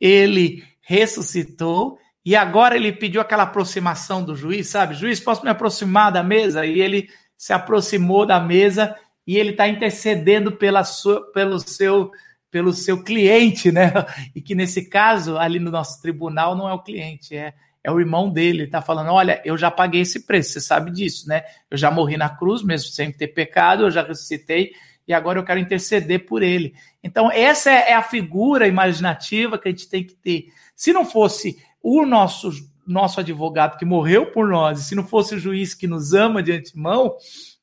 ele 0.00 0.64
ressuscitou 0.80 1.98
e 2.24 2.34
agora 2.34 2.76
ele 2.76 2.92
pediu 2.92 3.20
aquela 3.20 3.42
aproximação 3.42 4.24
do 4.24 4.34
juiz, 4.34 4.68
sabe? 4.68 4.94
Juiz, 4.94 5.20
posso 5.20 5.44
me 5.44 5.50
aproximar 5.50 6.10
da 6.10 6.22
mesa? 6.22 6.64
E 6.64 6.80
ele 6.80 7.08
se 7.36 7.52
aproximou 7.52 8.24
da 8.24 8.40
mesa 8.40 8.96
e 9.26 9.36
ele 9.36 9.50
está 9.50 9.68
intercedendo 9.68 10.52
pela 10.52 10.84
sua, 10.84 11.30
pelo 11.32 11.58
seu 11.58 12.10
pelo 12.50 12.72
seu 12.72 13.02
cliente, 13.02 13.72
né? 13.72 13.92
E 14.32 14.40
que 14.40 14.54
nesse 14.54 14.88
caso, 14.88 15.36
ali 15.36 15.58
no 15.58 15.72
nosso 15.72 16.00
tribunal, 16.00 16.54
não 16.56 16.68
é 16.68 16.72
o 16.72 16.82
cliente, 16.82 17.36
é, 17.36 17.52
é 17.84 17.92
o 17.92 18.00
irmão 18.00 18.30
dele, 18.30 18.64
está 18.64 18.80
falando: 18.80 19.10
olha, 19.12 19.42
eu 19.44 19.58
já 19.58 19.70
paguei 19.70 20.00
esse 20.00 20.20
preço, 20.26 20.52
você 20.52 20.60
sabe 20.60 20.90
disso, 20.90 21.28
né? 21.28 21.44
Eu 21.70 21.76
já 21.76 21.90
morri 21.90 22.16
na 22.16 22.30
cruz, 22.30 22.62
mesmo 22.62 22.88
sem 22.90 23.12
ter 23.12 23.28
pecado, 23.28 23.82
eu 23.84 23.90
já 23.90 24.02
ressuscitei, 24.02 24.72
e 25.06 25.12
agora 25.12 25.38
eu 25.38 25.44
quero 25.44 25.60
interceder 25.60 26.24
por 26.24 26.42
ele. 26.42 26.74
Então, 27.02 27.30
essa 27.30 27.70
é, 27.70 27.90
é 27.90 27.94
a 27.94 28.02
figura 28.02 28.66
imaginativa 28.66 29.58
que 29.58 29.68
a 29.68 29.70
gente 29.70 29.88
tem 29.88 30.02
que 30.02 30.14
ter. 30.14 30.46
Se 30.74 30.94
não 30.94 31.04
fosse 31.04 31.58
o 31.82 32.06
nosso, 32.06 32.50
nosso 32.86 33.20
advogado 33.20 33.76
que 33.76 33.84
morreu 33.84 34.32
por 34.32 34.48
nós, 34.48 34.80
se 34.80 34.94
não 34.94 35.06
fosse 35.06 35.34
o 35.34 35.38
juiz 35.38 35.74
que 35.74 35.86
nos 35.86 36.14
ama 36.14 36.42
de 36.42 36.52
antemão, 36.52 37.14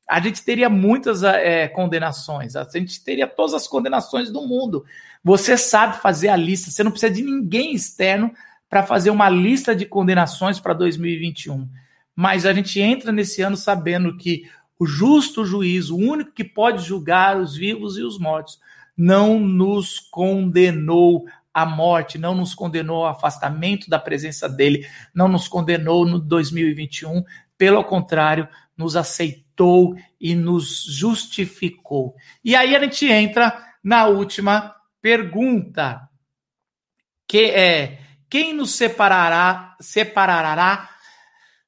a 0.07 0.19
gente 0.19 0.43
teria 0.43 0.69
muitas 0.69 1.23
é, 1.23 1.67
condenações, 1.67 2.55
a 2.55 2.67
gente 2.71 3.03
teria 3.03 3.25
todas 3.25 3.55
as 3.55 3.67
condenações 3.67 4.29
do 4.29 4.45
mundo. 4.45 4.85
Você 5.23 5.57
sabe 5.57 5.99
fazer 5.99 6.27
a 6.27 6.35
lista, 6.35 6.69
você 6.69 6.83
não 6.83 6.91
precisa 6.91 7.11
de 7.11 7.23
ninguém 7.23 7.73
externo 7.73 8.31
para 8.71 8.83
fazer 8.83 9.09
uma 9.09 9.27
lista 9.29 9.75
de 9.75 9.85
condenações 9.85 10.57
para 10.57 10.73
2021. 10.73 11.69
Mas 12.15 12.45
a 12.45 12.53
gente 12.53 12.79
entra 12.79 13.11
nesse 13.11 13.41
ano 13.41 13.57
sabendo 13.57 14.15
que 14.15 14.49
o 14.79 14.85
justo 14.85 15.43
juiz, 15.43 15.89
o 15.89 15.97
único 15.97 16.31
que 16.31 16.45
pode 16.45 16.81
julgar 16.81 17.37
os 17.37 17.53
vivos 17.53 17.97
e 17.97 18.01
os 18.01 18.17
mortos, 18.17 18.57
não 18.95 19.37
nos 19.37 19.99
condenou 19.99 21.25
à 21.53 21.65
morte, 21.65 22.17
não 22.17 22.33
nos 22.33 22.55
condenou 22.55 23.03
ao 23.03 23.11
afastamento 23.11 23.89
da 23.89 23.99
presença 23.99 24.47
dele, 24.47 24.87
não 25.13 25.27
nos 25.27 25.49
condenou 25.49 26.05
no 26.05 26.17
2021, 26.17 27.25
pelo 27.57 27.83
contrário, 27.83 28.47
nos 28.77 28.95
aceitou 28.95 29.97
e 30.19 30.33
nos 30.33 30.85
justificou. 30.85 32.15
E 32.41 32.55
aí 32.55 32.73
a 32.73 32.79
gente 32.79 33.05
entra 33.05 33.53
na 33.83 34.07
última 34.07 34.73
pergunta, 35.01 36.07
que 37.27 37.51
é: 37.51 37.99
quem 38.31 38.53
nos 38.53 38.75
separará 38.75 39.75
separará 39.81 40.89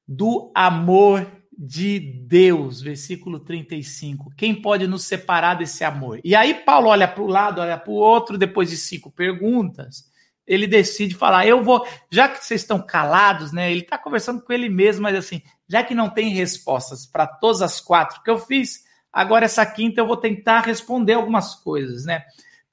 do 0.08 0.50
amor 0.54 1.30
de 1.56 2.00
Deus, 2.00 2.80
versículo 2.80 3.38
35. 3.38 4.32
Quem 4.34 4.54
pode 4.54 4.86
nos 4.86 5.04
separar 5.04 5.54
desse 5.54 5.84
amor? 5.84 6.20
E 6.24 6.34
aí 6.34 6.54
Paulo 6.54 6.88
olha 6.88 7.06
para 7.06 7.22
o 7.22 7.26
lado, 7.26 7.60
olha 7.60 7.76
para 7.76 7.90
o 7.90 7.94
outro, 7.94 8.38
depois 8.38 8.70
de 8.70 8.78
cinco 8.78 9.10
perguntas, 9.12 10.10
ele 10.46 10.66
decide 10.66 11.14
falar: 11.14 11.46
eu 11.46 11.62
vou, 11.62 11.86
já 12.10 12.28
que 12.28 12.42
vocês 12.42 12.62
estão 12.62 12.80
calados, 12.80 13.52
né? 13.52 13.70
Ele 13.70 13.82
está 13.82 13.98
conversando 13.98 14.40
com 14.42 14.52
ele 14.52 14.70
mesmo, 14.70 15.02
mas 15.02 15.16
assim, 15.16 15.42
já 15.68 15.84
que 15.84 15.94
não 15.94 16.08
tem 16.08 16.30
respostas 16.30 17.06
para 17.06 17.26
todas 17.26 17.60
as 17.60 17.78
quatro 17.78 18.22
que 18.22 18.30
eu 18.30 18.38
fiz, 18.38 18.84
agora 19.12 19.44
essa 19.44 19.66
quinta 19.66 20.00
eu 20.00 20.06
vou 20.06 20.16
tentar 20.16 20.60
responder 20.60 21.12
algumas 21.12 21.54
coisas, 21.54 22.06
né? 22.06 22.24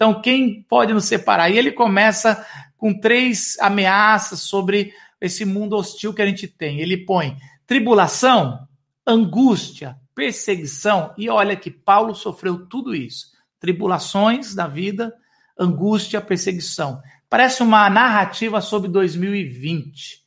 Então, 0.02 0.20
quem 0.20 0.64
pode 0.64 0.92
nos 0.96 1.06
separar? 1.06 1.52
E 1.52 1.60
ele 1.60 1.72
começa 1.72 2.44
com 2.76 2.92
três 2.92 3.56
ameaças 3.60 4.40
sobre 4.40 4.92
esse 5.22 5.46
mundo 5.46 5.76
hostil 5.76 6.12
que 6.12 6.24
a 6.24 6.26
gente 6.26 6.48
tem. 6.48 6.80
Ele 6.80 7.06
põe 7.06 7.38
tribulação, 7.68 8.68
angústia, 9.06 9.96
perseguição, 10.16 11.14
e 11.20 11.30
olha 11.30 11.56
que 11.56 11.70
Paulo 11.70 12.16
sofreu 12.16 12.66
tudo 12.66 12.96
isso: 12.96 13.28
tribulações 13.60 14.56
da 14.56 14.66
vida, 14.66 15.14
angústia, 15.56 16.20
perseguição. 16.20 17.00
Parece 17.30 17.62
uma 17.62 17.88
narrativa 17.88 18.60
sobre 18.60 18.90
2020. 18.90 20.20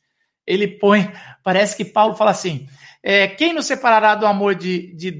Ele 0.47 0.69
põe, 0.69 1.11
parece 1.43 1.75
que 1.75 1.83
Paulo 1.83 2.15
fala 2.15 2.31
assim: 2.31 2.65
é, 3.03 3.27
quem 3.27 3.51
nos 3.51 3.65
separará 3.65 4.15
do 4.15 4.25
amor 4.25 4.55
de, 4.55 4.95
de, 4.95 5.11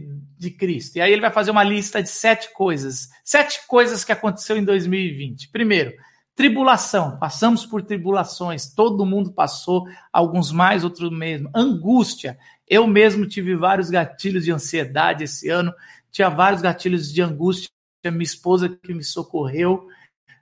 de 0.50 0.52
Cristo? 0.52 0.98
E 0.98 1.02
aí 1.02 1.12
ele 1.12 1.22
vai 1.22 1.32
fazer 1.32 1.52
uma 1.52 1.64
lista 1.64 2.02
de 2.02 2.10
sete 2.10 2.54
coisas, 2.54 3.10
sete 3.24 3.68
coisas 3.68 4.04
que 4.04 4.12
aconteceu 4.12 4.56
em 4.58 4.64
2020. 4.64 5.50
Primeiro, 5.50 5.94
Tribulação, 6.36 7.18
passamos 7.18 7.66
por 7.66 7.82
tribulações, 7.82 8.68
todo 8.68 9.06
mundo 9.06 9.32
passou, 9.32 9.88
alguns 10.12 10.52
mais, 10.52 10.84
outros 10.84 11.10
mesmo. 11.10 11.50
Angústia, 11.56 12.38
eu 12.68 12.86
mesmo 12.86 13.26
tive 13.26 13.56
vários 13.56 13.90
gatilhos 13.90 14.44
de 14.44 14.52
ansiedade 14.52 15.24
esse 15.24 15.48
ano, 15.48 15.74
tinha 16.12 16.30
vários 16.30 16.62
gatilhos 16.62 17.12
de 17.12 17.22
angústia, 17.22 17.70
minha 18.04 18.22
esposa 18.22 18.68
que 18.68 18.94
me 18.94 19.04
socorreu, 19.04 19.88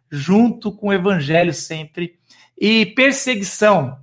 junto 0.09 0.71
com 0.71 0.87
o 0.87 0.93
evangelho 0.93 1.53
sempre. 1.53 2.17
E 2.57 2.87
perseguição, 2.87 3.95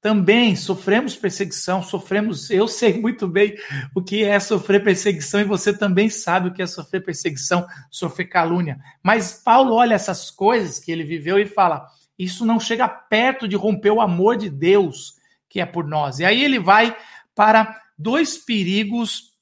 também 0.00 0.54
sofremos 0.54 1.16
perseguição, 1.16 1.82
sofremos, 1.82 2.50
eu 2.50 2.68
sei 2.68 3.00
muito 3.00 3.26
bem 3.26 3.56
o 3.94 4.02
que 4.02 4.24
é 4.24 4.38
sofrer 4.38 4.82
perseguição 4.82 5.40
e 5.40 5.44
você 5.44 5.76
também 5.76 6.08
sabe 6.08 6.48
o 6.48 6.52
que 6.52 6.62
é 6.62 6.66
sofrer 6.66 7.04
perseguição, 7.04 7.66
sofrer 7.90 8.26
calúnia. 8.26 8.78
Mas 9.02 9.32
Paulo 9.32 9.74
olha 9.74 9.94
essas 9.94 10.30
coisas 10.30 10.78
que 10.78 10.92
ele 10.92 11.02
viveu 11.02 11.38
e 11.38 11.46
fala: 11.46 11.86
isso 12.18 12.46
não 12.46 12.60
chega 12.60 12.88
perto 12.88 13.48
de 13.48 13.56
romper 13.56 13.90
o 13.90 14.00
amor 14.00 14.36
de 14.36 14.48
Deus 14.48 15.18
que 15.48 15.60
é 15.60 15.66
por 15.66 15.84
nós. 15.84 16.18
E 16.18 16.24
aí 16.24 16.44
ele 16.44 16.58
vai 16.58 16.96
para 17.34 17.80
dois 17.96 18.36
perigos, 18.36 19.32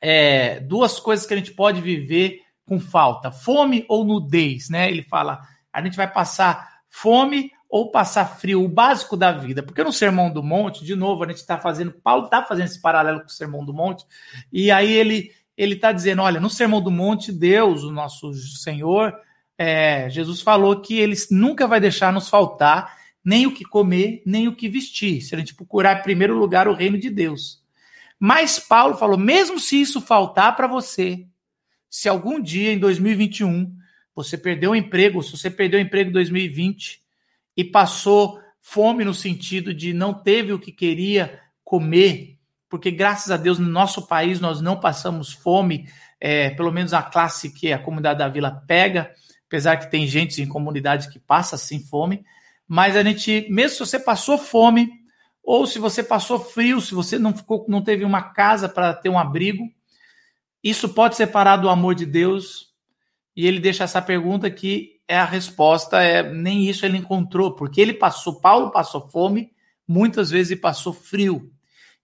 é, 0.00 0.60
duas 0.60 1.00
coisas 1.00 1.26
que 1.26 1.34
a 1.34 1.36
gente 1.36 1.52
pode 1.52 1.80
viver 1.80 2.40
com 2.64 2.78
falta: 2.78 3.32
fome 3.32 3.84
ou 3.88 4.04
nudez, 4.04 4.68
né? 4.68 4.88
Ele 4.88 5.02
fala: 5.02 5.40
a 5.72 5.82
gente 5.82 5.96
vai 5.96 6.10
passar 6.10 6.80
fome 6.88 7.50
ou 7.70 7.90
passar 7.90 8.38
frio, 8.38 8.64
o 8.64 8.68
básico 8.68 9.16
da 9.16 9.30
vida. 9.30 9.62
Porque 9.62 9.84
no 9.84 9.92
Sermão 9.92 10.30
do 10.30 10.42
Monte, 10.42 10.84
de 10.84 10.96
novo, 10.96 11.22
a 11.22 11.28
gente 11.28 11.36
está 11.36 11.56
fazendo, 11.56 11.92
Paulo 11.92 12.24
está 12.24 12.42
fazendo 12.42 12.66
esse 12.66 12.82
paralelo 12.82 13.20
com 13.20 13.26
o 13.26 13.30
Sermão 13.30 13.64
do 13.64 13.72
Monte, 13.72 14.04
e 14.52 14.70
aí 14.70 14.92
ele 14.92 15.32
ele 15.56 15.74
está 15.74 15.92
dizendo, 15.92 16.22
olha, 16.22 16.40
no 16.40 16.48
Sermão 16.48 16.80
do 16.80 16.90
Monte, 16.90 17.30
Deus, 17.30 17.82
o 17.82 17.92
nosso 17.92 18.32
Senhor, 18.32 19.14
é, 19.58 20.08
Jesus 20.08 20.40
falou 20.40 20.80
que 20.80 20.98
ele 20.98 21.14
nunca 21.30 21.66
vai 21.66 21.78
deixar 21.78 22.10
nos 22.14 22.30
faltar 22.30 22.96
nem 23.22 23.46
o 23.46 23.52
que 23.52 23.62
comer, 23.62 24.22
nem 24.24 24.48
o 24.48 24.56
que 24.56 24.70
vestir, 24.70 25.20
se 25.20 25.34
a 25.34 25.38
gente 25.38 25.54
procurar 25.54 25.98
em 25.98 26.02
primeiro 26.02 26.34
lugar 26.34 26.66
o 26.66 26.72
reino 26.72 26.96
de 26.96 27.10
Deus. 27.10 27.62
Mas 28.18 28.58
Paulo 28.58 28.96
falou, 28.96 29.18
mesmo 29.18 29.60
se 29.60 29.78
isso 29.78 30.00
faltar 30.00 30.56
para 30.56 30.66
você, 30.66 31.26
se 31.90 32.08
algum 32.08 32.40
dia 32.40 32.72
em 32.72 32.78
2021 32.78 33.70
você 34.14 34.38
perdeu 34.38 34.70
o 34.70 34.76
emprego, 34.76 35.22
se 35.22 35.36
você 35.36 35.50
perdeu 35.50 35.78
o 35.78 35.82
emprego 35.82 36.08
em 36.08 36.12
2020, 36.14 37.02
e 37.60 37.64
passou 37.64 38.40
fome 38.58 39.04
no 39.04 39.12
sentido 39.12 39.74
de 39.74 39.92
não 39.92 40.14
teve 40.14 40.50
o 40.50 40.58
que 40.58 40.72
queria 40.72 41.38
comer, 41.62 42.38
porque 42.70 42.90
graças 42.90 43.30
a 43.30 43.36
Deus 43.36 43.58
no 43.58 43.68
nosso 43.68 44.06
país 44.06 44.40
nós 44.40 44.62
não 44.62 44.80
passamos 44.80 45.30
fome, 45.30 45.86
é, 46.18 46.48
pelo 46.48 46.72
menos 46.72 46.94
a 46.94 47.02
classe 47.02 47.50
que 47.50 47.70
a 47.70 47.78
comunidade 47.78 48.18
da 48.18 48.28
vila 48.28 48.50
pega, 48.66 49.10
apesar 49.46 49.76
que 49.76 49.90
tem 49.90 50.06
gente 50.06 50.40
em 50.40 50.48
comunidade 50.48 51.10
que 51.10 51.18
passa 51.18 51.58
sim 51.58 51.80
fome, 51.80 52.24
mas 52.66 52.96
a 52.96 53.02
gente, 53.02 53.46
mesmo 53.50 53.72
se 53.72 53.80
você 53.80 53.98
passou 53.98 54.38
fome, 54.38 54.88
ou 55.44 55.66
se 55.66 55.78
você 55.78 56.02
passou 56.02 56.40
frio, 56.40 56.80
se 56.80 56.94
você 56.94 57.18
não 57.18 57.36
ficou, 57.36 57.66
não 57.68 57.82
teve 57.82 58.06
uma 58.06 58.22
casa 58.22 58.70
para 58.70 58.94
ter 58.94 59.10
um 59.10 59.18
abrigo, 59.18 59.64
isso 60.64 60.88
pode 60.88 61.14
separar 61.14 61.58
do 61.58 61.68
amor 61.68 61.94
de 61.94 62.06
Deus. 62.06 62.70
E 63.36 63.46
ele 63.46 63.60
deixa 63.60 63.84
essa 63.84 64.00
pergunta 64.00 64.50
que 64.50 64.99
é 65.10 65.18
a 65.18 65.24
resposta 65.24 66.00
é 66.00 66.22
nem 66.22 66.68
isso 66.68 66.86
ele 66.86 66.96
encontrou, 66.96 67.56
porque 67.56 67.80
ele 67.80 67.92
passou, 67.92 68.40
Paulo 68.40 68.70
passou 68.70 69.08
fome, 69.08 69.50
muitas 69.86 70.30
vezes 70.30 70.56
passou 70.60 70.92
frio. 70.92 71.50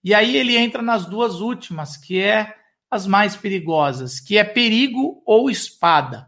E 0.02 0.12
aí 0.12 0.36
ele 0.36 0.56
entra 0.56 0.82
nas 0.82 1.06
duas 1.06 1.40
últimas, 1.40 1.96
que 1.96 2.20
é 2.20 2.52
as 2.90 3.06
mais 3.06 3.36
perigosas, 3.36 4.18
que 4.18 4.36
é 4.36 4.42
perigo 4.42 5.22
ou 5.24 5.48
espada. 5.48 6.26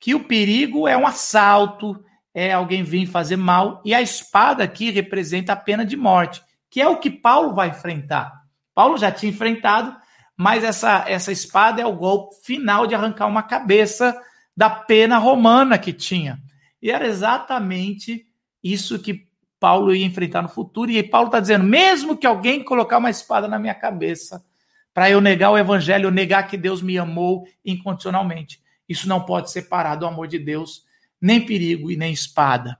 Que 0.00 0.12
o 0.12 0.24
perigo 0.24 0.88
é 0.88 0.96
um 0.96 1.06
assalto, 1.06 2.04
é 2.34 2.52
alguém 2.52 2.82
vir 2.82 3.06
fazer 3.06 3.36
mal, 3.36 3.80
e 3.84 3.94
a 3.94 4.02
espada 4.02 4.64
aqui 4.64 4.90
representa 4.90 5.52
a 5.52 5.56
pena 5.56 5.86
de 5.86 5.96
morte, 5.96 6.42
que 6.68 6.80
é 6.80 6.88
o 6.88 6.98
que 6.98 7.10
Paulo 7.10 7.54
vai 7.54 7.68
enfrentar. 7.68 8.42
Paulo 8.74 8.98
já 8.98 9.12
tinha 9.12 9.30
enfrentado, 9.30 9.96
mas 10.36 10.64
essa, 10.64 11.04
essa 11.06 11.30
espada 11.30 11.80
é 11.80 11.86
o 11.86 11.94
golpe 11.94 12.34
final 12.44 12.88
de 12.88 12.94
arrancar 12.96 13.28
uma 13.28 13.44
cabeça 13.44 14.20
da 14.56 14.70
pena 14.70 15.18
romana 15.18 15.78
que 15.78 15.92
tinha. 15.92 16.40
E 16.80 16.90
era 16.90 17.06
exatamente 17.06 18.26
isso 18.62 18.98
que 18.98 19.26
Paulo 19.58 19.94
ia 19.94 20.04
enfrentar 20.04 20.42
no 20.42 20.48
futuro. 20.48 20.90
E 20.90 21.02
Paulo 21.02 21.28
está 21.28 21.40
dizendo: 21.40 21.64
mesmo 21.64 22.16
que 22.16 22.26
alguém 22.26 22.62
colocar 22.62 22.98
uma 22.98 23.10
espada 23.10 23.48
na 23.48 23.58
minha 23.58 23.74
cabeça 23.74 24.44
para 24.92 25.10
eu 25.10 25.20
negar 25.20 25.50
o 25.50 25.58
evangelho, 25.58 26.10
negar 26.10 26.46
que 26.46 26.56
Deus 26.56 26.82
me 26.82 26.98
amou 26.98 27.46
incondicionalmente, 27.64 28.60
isso 28.86 29.08
não 29.08 29.24
pode 29.24 29.50
separar 29.50 29.96
do 29.96 30.06
amor 30.06 30.28
de 30.28 30.38
Deus, 30.38 30.82
nem 31.18 31.40
perigo 31.40 31.90
e 31.90 31.96
nem 31.96 32.12
espada. 32.12 32.76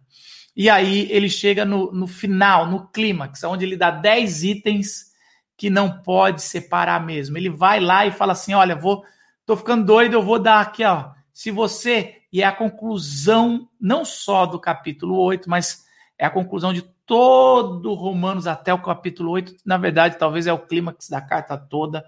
E 0.54 0.68
aí 0.68 1.10
ele 1.10 1.30
chega 1.30 1.64
no, 1.64 1.90
no 1.90 2.06
final, 2.06 2.66
no 2.66 2.86
clímax, 2.88 3.42
onde 3.44 3.64
ele 3.64 3.76
dá 3.76 3.90
10 3.90 4.44
itens 4.44 5.12
que 5.56 5.70
não 5.70 6.02
pode 6.02 6.42
separar 6.42 7.02
mesmo. 7.02 7.38
Ele 7.38 7.48
vai 7.48 7.80
lá 7.80 8.04
e 8.04 8.10
fala 8.10 8.32
assim: 8.32 8.52
olha, 8.52 8.76
vou, 8.76 9.02
tô 9.46 9.56
ficando 9.56 9.86
doido, 9.86 10.12
eu 10.12 10.22
vou 10.22 10.38
dar 10.38 10.60
aqui, 10.60 10.84
ó 10.84 11.12
se 11.42 11.50
você, 11.50 12.18
e 12.32 12.40
é 12.40 12.46
a 12.46 12.54
conclusão 12.54 13.68
não 13.80 14.04
só 14.04 14.46
do 14.46 14.60
capítulo 14.60 15.18
8, 15.18 15.50
mas 15.50 15.84
é 16.16 16.24
a 16.24 16.30
conclusão 16.30 16.72
de 16.72 16.82
todo 17.04 17.94
Romanos 17.94 18.46
até 18.46 18.72
o 18.72 18.80
capítulo 18.80 19.32
8, 19.32 19.56
na 19.66 19.76
verdade, 19.76 20.20
talvez 20.20 20.46
é 20.46 20.52
o 20.52 20.58
clímax 20.60 21.08
da 21.08 21.20
carta 21.20 21.58
toda. 21.58 22.04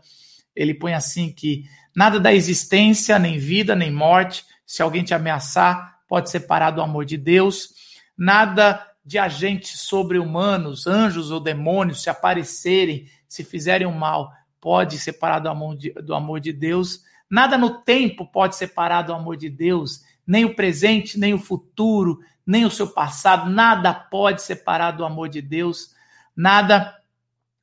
Ele 0.54 0.72
põe 0.72 0.94
assim 0.94 1.32
que 1.32 1.64
nada 1.96 2.20
da 2.20 2.32
existência, 2.32 3.18
nem 3.18 3.36
vida, 3.36 3.74
nem 3.74 3.90
morte, 3.90 4.44
se 4.64 4.82
alguém 4.82 5.02
te 5.02 5.14
ameaçar, 5.14 5.98
pode 6.06 6.30
separar 6.30 6.70
do 6.70 6.80
amor 6.80 7.04
de 7.04 7.16
Deus. 7.16 7.70
Nada 8.16 8.86
de 9.04 9.18
agentes 9.18 9.80
sobre-humanos, 9.80 10.86
anjos 10.86 11.32
ou 11.32 11.40
demônios, 11.40 12.04
se 12.04 12.08
aparecerem, 12.08 13.08
se 13.26 13.42
fizerem 13.42 13.88
o 13.88 13.92
mal, 13.92 14.30
pode 14.60 14.96
separar 14.96 15.40
do 15.40 15.48
amor 15.48 15.76
de, 15.76 15.90
do 15.90 16.14
amor 16.14 16.38
de 16.38 16.52
Deus 16.52 17.02
Nada 17.34 17.58
no 17.58 17.80
tempo 17.80 18.24
pode 18.24 18.54
separar 18.54 19.02
do 19.02 19.12
amor 19.12 19.36
de 19.36 19.50
Deus, 19.50 20.04
nem 20.24 20.44
o 20.44 20.54
presente, 20.54 21.18
nem 21.18 21.34
o 21.34 21.38
futuro, 21.38 22.20
nem 22.46 22.64
o 22.64 22.70
seu 22.70 22.86
passado, 22.86 23.50
nada 23.50 23.92
pode 23.92 24.40
separar 24.40 24.92
do 24.92 25.04
amor 25.04 25.28
de 25.28 25.42
Deus, 25.42 25.96
nada 26.36 26.96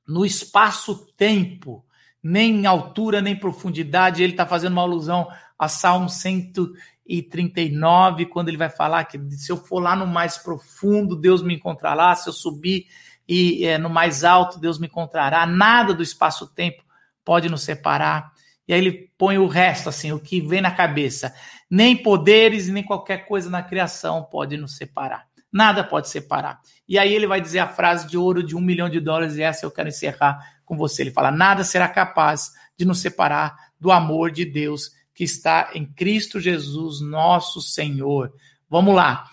no 0.05 0.25
espaço-tempo, 0.25 1.85
nem 2.21 2.57
em 2.57 2.65
altura, 2.65 3.21
nem 3.21 3.33
profundidade. 3.33 4.21
Ele 4.21 4.33
está 4.33 4.45
fazendo 4.45 4.73
uma 4.73 4.81
alusão 4.81 5.29
a 5.57 5.69
Salmo 5.69 6.09
139, 6.09 8.25
quando 8.25 8.49
ele 8.49 8.57
vai 8.57 8.69
falar 8.69 9.05
que 9.05 9.17
se 9.37 9.53
eu 9.53 9.55
for 9.55 9.79
lá 9.79 9.95
no 9.95 10.05
mais 10.05 10.37
profundo, 10.37 11.15
Deus 11.15 11.41
me 11.41 11.55
encontrará, 11.55 12.13
se 12.13 12.27
eu 12.27 12.33
subir 12.33 12.87
e 13.25 13.65
é, 13.65 13.77
no 13.77 13.89
mais 13.89 14.25
alto, 14.25 14.59
Deus 14.59 14.77
me 14.77 14.87
encontrará. 14.87 15.45
Nada 15.45 15.93
do 15.93 16.03
espaço-tempo 16.03 16.83
pode 17.23 17.47
nos 17.47 17.61
separar. 17.61 18.33
E 18.71 18.73
aí 18.73 18.79
ele 18.79 19.11
põe 19.17 19.37
o 19.37 19.47
resto, 19.47 19.89
assim, 19.89 20.13
o 20.13 20.19
que 20.19 20.39
vem 20.39 20.61
na 20.61 20.71
cabeça. 20.71 21.35
Nem 21.69 21.93
poderes 21.93 22.69
nem 22.69 22.81
qualquer 22.81 23.27
coisa 23.27 23.49
na 23.49 23.61
criação 23.61 24.23
pode 24.23 24.55
nos 24.55 24.77
separar. 24.77 25.27
Nada 25.51 25.83
pode 25.83 26.07
separar. 26.07 26.61
E 26.87 26.97
aí 26.97 27.13
ele 27.13 27.27
vai 27.27 27.41
dizer 27.41 27.59
a 27.59 27.67
frase 27.67 28.07
de 28.07 28.17
ouro 28.17 28.41
de 28.41 28.55
um 28.55 28.61
milhão 28.61 28.89
de 28.89 29.01
dólares, 29.01 29.35
e 29.35 29.41
essa 29.41 29.65
eu 29.65 29.71
quero 29.71 29.89
encerrar 29.89 30.39
com 30.63 30.77
você. 30.77 31.03
Ele 31.03 31.11
fala: 31.11 31.29
nada 31.29 31.65
será 31.65 31.89
capaz 31.89 32.53
de 32.77 32.85
nos 32.85 33.01
separar 33.01 33.57
do 33.77 33.91
amor 33.91 34.31
de 34.31 34.45
Deus 34.45 34.91
que 35.13 35.25
está 35.25 35.71
em 35.73 35.85
Cristo 35.85 36.39
Jesus, 36.39 37.01
nosso 37.01 37.59
Senhor. 37.59 38.33
Vamos 38.69 38.95
lá. 38.95 39.25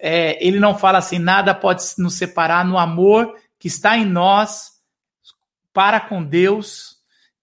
É, 0.00 0.44
ele 0.44 0.58
não 0.58 0.76
fala 0.76 0.98
assim, 0.98 1.20
nada 1.20 1.54
pode 1.54 1.84
nos 1.96 2.14
separar 2.14 2.64
no 2.64 2.76
amor 2.76 3.36
que 3.56 3.68
está 3.68 3.96
em 3.96 4.04
nós 4.04 4.72
para 5.72 6.00
com 6.00 6.24
Deus, 6.24 6.89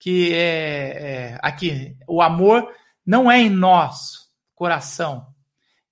que 0.08 0.34
é, 0.34 0.38
é 0.38 1.39
aqui, 1.41 1.98
o 2.08 2.22
amor 2.22 2.72
não 3.06 3.30
é 3.30 3.41
em 3.41 3.50
nós, 3.50 4.30
coração 4.56 5.28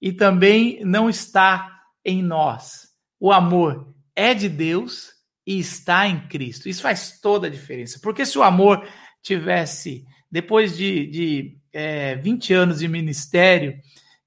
e 0.02 0.14
também 0.14 0.80
não 0.86 1.10
está 1.10 1.82
em 2.06 2.24
nós. 2.24 2.88
O 3.20 3.30
amor 3.30 3.94
é 4.16 4.34
de 4.34 4.48
Deus 4.48 5.12
e 5.46 5.60
está 5.60 6.08
em 6.08 6.30
Cristo. 6.30 6.70
Isso 6.70 6.82
faz 6.82 7.20
toda 7.20 7.48
a 7.48 7.50
diferença. 7.50 8.00
Porque 8.02 8.26
se 8.26 8.40
o 8.40 8.44
amor 8.44 8.88
tivesse, 9.22 10.06
depois 10.32 10.78
de, 10.78 11.08
de 11.08 11.58
é, 11.74 12.16
20 12.16 12.54
anos 12.54 12.80
de 12.80 12.88
ministério, 12.88 13.78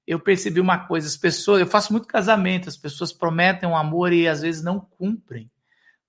eu 0.05 0.19
percebi 0.19 0.59
uma 0.59 0.77
coisa: 0.85 1.07
as 1.07 1.17
pessoas, 1.17 1.61
eu 1.61 1.67
faço 1.67 1.91
muito 1.91 2.07
casamento, 2.07 2.69
as 2.69 2.77
pessoas 2.77 3.11
prometem 3.11 3.67
um 3.67 3.75
amor 3.75 4.13
e 4.13 4.27
às 4.27 4.43
vezes 4.43 4.63
não 4.63 4.79
cumprem. 4.79 5.49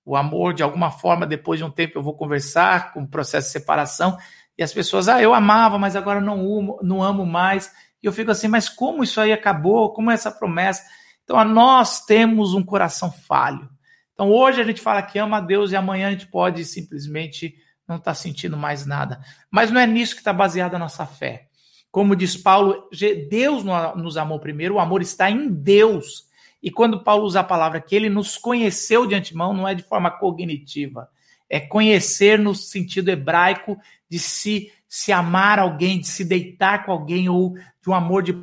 O 0.05 0.15
amor, 0.15 0.53
de 0.53 0.63
alguma 0.63 0.91
forma, 0.91 1.25
depois 1.25 1.59
de 1.59 1.63
um 1.63 1.71
tempo, 1.71 1.97
eu 1.97 2.03
vou 2.03 2.15
conversar 2.15 2.93
com 2.93 3.03
o 3.03 3.07
processo 3.07 3.47
de 3.47 3.53
separação, 3.53 4.17
e 4.57 4.63
as 4.63 4.73
pessoas, 4.73 5.07
ah, 5.07 5.21
eu 5.21 5.33
amava, 5.33 5.79
mas 5.79 5.95
agora 5.95 6.21
não 6.21 6.39
amo, 6.39 6.79
não 6.83 7.01
amo 7.01 7.25
mais. 7.25 7.71
E 8.01 8.05
eu 8.05 8.13
fico 8.13 8.31
assim, 8.31 8.47
mas 8.47 8.69
como 8.69 9.03
isso 9.03 9.19
aí 9.19 9.31
acabou? 9.31 9.93
Como 9.93 10.11
é 10.11 10.13
essa 10.13 10.31
promessa? 10.31 10.83
Então, 11.23 11.43
nós 11.45 12.05
temos 12.05 12.53
um 12.53 12.63
coração 12.63 13.11
falho. 13.11 13.69
Então, 14.13 14.29
hoje 14.29 14.61
a 14.61 14.63
gente 14.63 14.81
fala 14.81 15.01
que 15.01 15.17
ama 15.17 15.37
a 15.37 15.41
Deus 15.41 15.71
e 15.71 15.75
amanhã 15.75 16.09
a 16.09 16.11
gente 16.11 16.27
pode 16.27 16.63
simplesmente 16.65 17.55
não 17.87 17.95
estar 17.95 18.11
tá 18.11 18.15
sentindo 18.15 18.55
mais 18.55 18.85
nada. 18.85 19.19
Mas 19.49 19.71
não 19.71 19.79
é 19.79 19.87
nisso 19.87 20.13
que 20.13 20.21
está 20.21 20.33
baseada 20.33 20.75
a 20.75 20.79
nossa 20.79 21.05
fé. 21.05 21.47
Como 21.89 22.15
diz 22.15 22.37
Paulo, 22.37 22.87
Deus 23.29 23.63
nos 23.95 24.15
amou 24.15 24.39
primeiro, 24.39 24.75
o 24.75 24.79
amor 24.79 25.01
está 25.01 25.29
em 25.29 25.49
Deus. 25.49 26.25
E 26.61 26.69
quando 26.69 27.03
Paulo 27.03 27.25
usa 27.25 27.39
a 27.39 27.43
palavra 27.43 27.81
que 27.81 27.95
ele 27.95 28.09
nos 28.09 28.37
conheceu 28.37 29.05
de 29.05 29.15
antemão, 29.15 29.53
não 29.53 29.67
é 29.67 29.73
de 29.73 29.83
forma 29.83 30.11
cognitiva, 30.11 31.09
é 31.49 31.59
conhecer 31.59 32.39
no 32.39 32.53
sentido 32.55 33.09
hebraico 33.09 33.77
de 34.09 34.19
se 34.19 34.71
se 34.91 35.13
amar 35.13 35.57
alguém, 35.57 36.01
de 36.01 36.07
se 36.07 36.25
deitar 36.25 36.85
com 36.85 36.91
alguém 36.91 37.29
ou 37.29 37.53
de 37.53 37.89
um 37.89 37.93
amor 37.93 38.21
de 38.21 38.33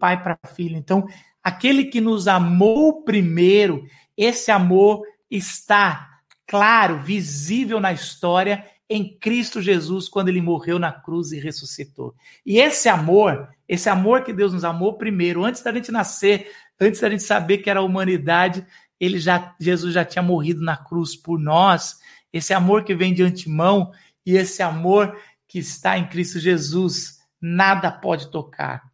pai 0.00 0.22
para 0.22 0.38
filho. 0.54 0.74
Então, 0.74 1.06
aquele 1.44 1.84
que 1.84 2.00
nos 2.00 2.26
amou 2.26 3.02
primeiro, 3.04 3.84
esse 4.16 4.50
amor 4.50 5.02
está 5.30 6.08
claro, 6.46 7.02
visível 7.02 7.78
na 7.78 7.92
história 7.92 8.64
em 8.88 9.18
Cristo 9.18 9.60
Jesus 9.60 10.08
quando 10.08 10.30
ele 10.30 10.40
morreu 10.40 10.78
na 10.78 10.90
cruz 10.90 11.30
e 11.30 11.38
ressuscitou. 11.38 12.14
E 12.44 12.58
esse 12.58 12.88
amor, 12.88 13.50
esse 13.68 13.90
amor 13.90 14.24
que 14.24 14.32
Deus 14.32 14.54
nos 14.54 14.64
amou 14.64 14.96
primeiro, 14.96 15.44
antes 15.44 15.62
da 15.62 15.70
gente 15.70 15.92
nascer, 15.92 16.50
antes 16.80 17.00
da 17.00 17.10
gente 17.10 17.22
saber 17.22 17.58
que 17.58 17.70
era 17.70 17.80
a 17.80 17.84
humanidade, 17.84 18.64
ele 19.00 19.18
já 19.18 19.54
Jesus 19.60 19.94
já 19.94 20.04
tinha 20.04 20.22
morrido 20.22 20.62
na 20.62 20.76
cruz 20.76 21.16
por 21.16 21.38
nós. 21.38 21.96
Esse 22.32 22.52
amor 22.52 22.84
que 22.84 22.94
vem 22.94 23.14
de 23.14 23.22
antemão 23.22 23.92
e 24.24 24.36
esse 24.36 24.62
amor 24.62 25.16
que 25.46 25.58
está 25.58 25.98
em 25.98 26.08
Cristo 26.08 26.38
Jesus, 26.38 27.18
nada 27.40 27.90
pode 27.90 28.30
tocar. 28.30 28.88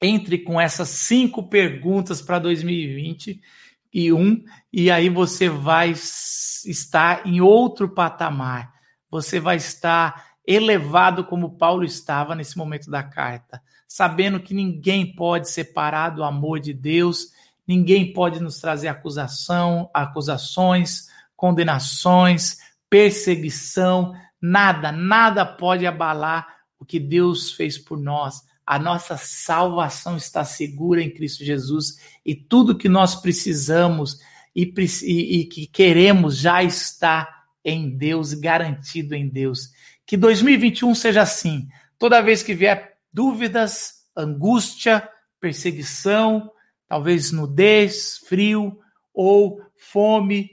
Entre 0.00 0.38
com 0.38 0.60
essas 0.60 0.88
cinco 0.88 1.48
perguntas 1.48 2.20
para 2.20 2.38
2021 2.38 4.44
e 4.72 4.90
aí 4.90 5.08
você 5.08 5.48
vai 5.48 5.90
estar 5.90 7.26
em 7.26 7.40
outro 7.40 7.88
patamar. 7.88 8.72
Você 9.10 9.38
vai 9.38 9.56
estar 9.56 10.32
elevado 10.46 11.24
como 11.24 11.56
Paulo 11.56 11.84
estava 11.84 12.34
nesse 12.34 12.58
momento 12.58 12.90
da 12.90 13.02
carta, 13.02 13.62
sabendo 13.94 14.40
que 14.40 14.54
ninguém 14.54 15.14
pode 15.14 15.50
separar 15.50 16.10
do 16.10 16.24
amor 16.24 16.60
de 16.60 16.72
Deus, 16.72 17.28
ninguém 17.66 18.12
pode 18.12 18.40
nos 18.40 18.58
trazer 18.58 18.88
acusação, 18.88 19.90
acusações, 19.92 21.08
condenações, 21.36 22.58
perseguição, 22.88 24.14
Nada, 24.42 24.90
nada 24.90 25.46
pode 25.46 25.86
abalar 25.86 26.48
o 26.76 26.84
que 26.84 26.98
Deus 26.98 27.52
fez 27.52 27.78
por 27.78 27.96
nós. 27.96 28.42
A 28.66 28.76
nossa 28.76 29.16
salvação 29.16 30.16
está 30.16 30.44
segura 30.44 31.00
em 31.00 31.10
Cristo 31.10 31.44
Jesus 31.44 31.98
e 32.26 32.34
tudo 32.34 32.76
que 32.76 32.88
nós 32.88 33.14
precisamos 33.14 34.18
e, 34.54 34.64
e, 35.04 35.40
e 35.40 35.44
que 35.44 35.68
queremos 35.68 36.36
já 36.36 36.60
está 36.60 37.44
em 37.64 37.96
Deus, 37.96 38.34
garantido 38.34 39.14
em 39.14 39.28
Deus. 39.28 39.70
Que 40.04 40.16
2021 40.16 40.92
seja 40.96 41.22
assim. 41.22 41.68
Toda 41.96 42.20
vez 42.20 42.42
que 42.42 42.52
vier 42.52 42.91
dúvidas, 43.12 44.04
angústia, 44.16 45.08
perseguição, 45.40 46.50
talvez 46.88 47.32
nudez, 47.32 48.18
frio, 48.26 48.78
ou 49.12 49.60
fome, 49.76 50.50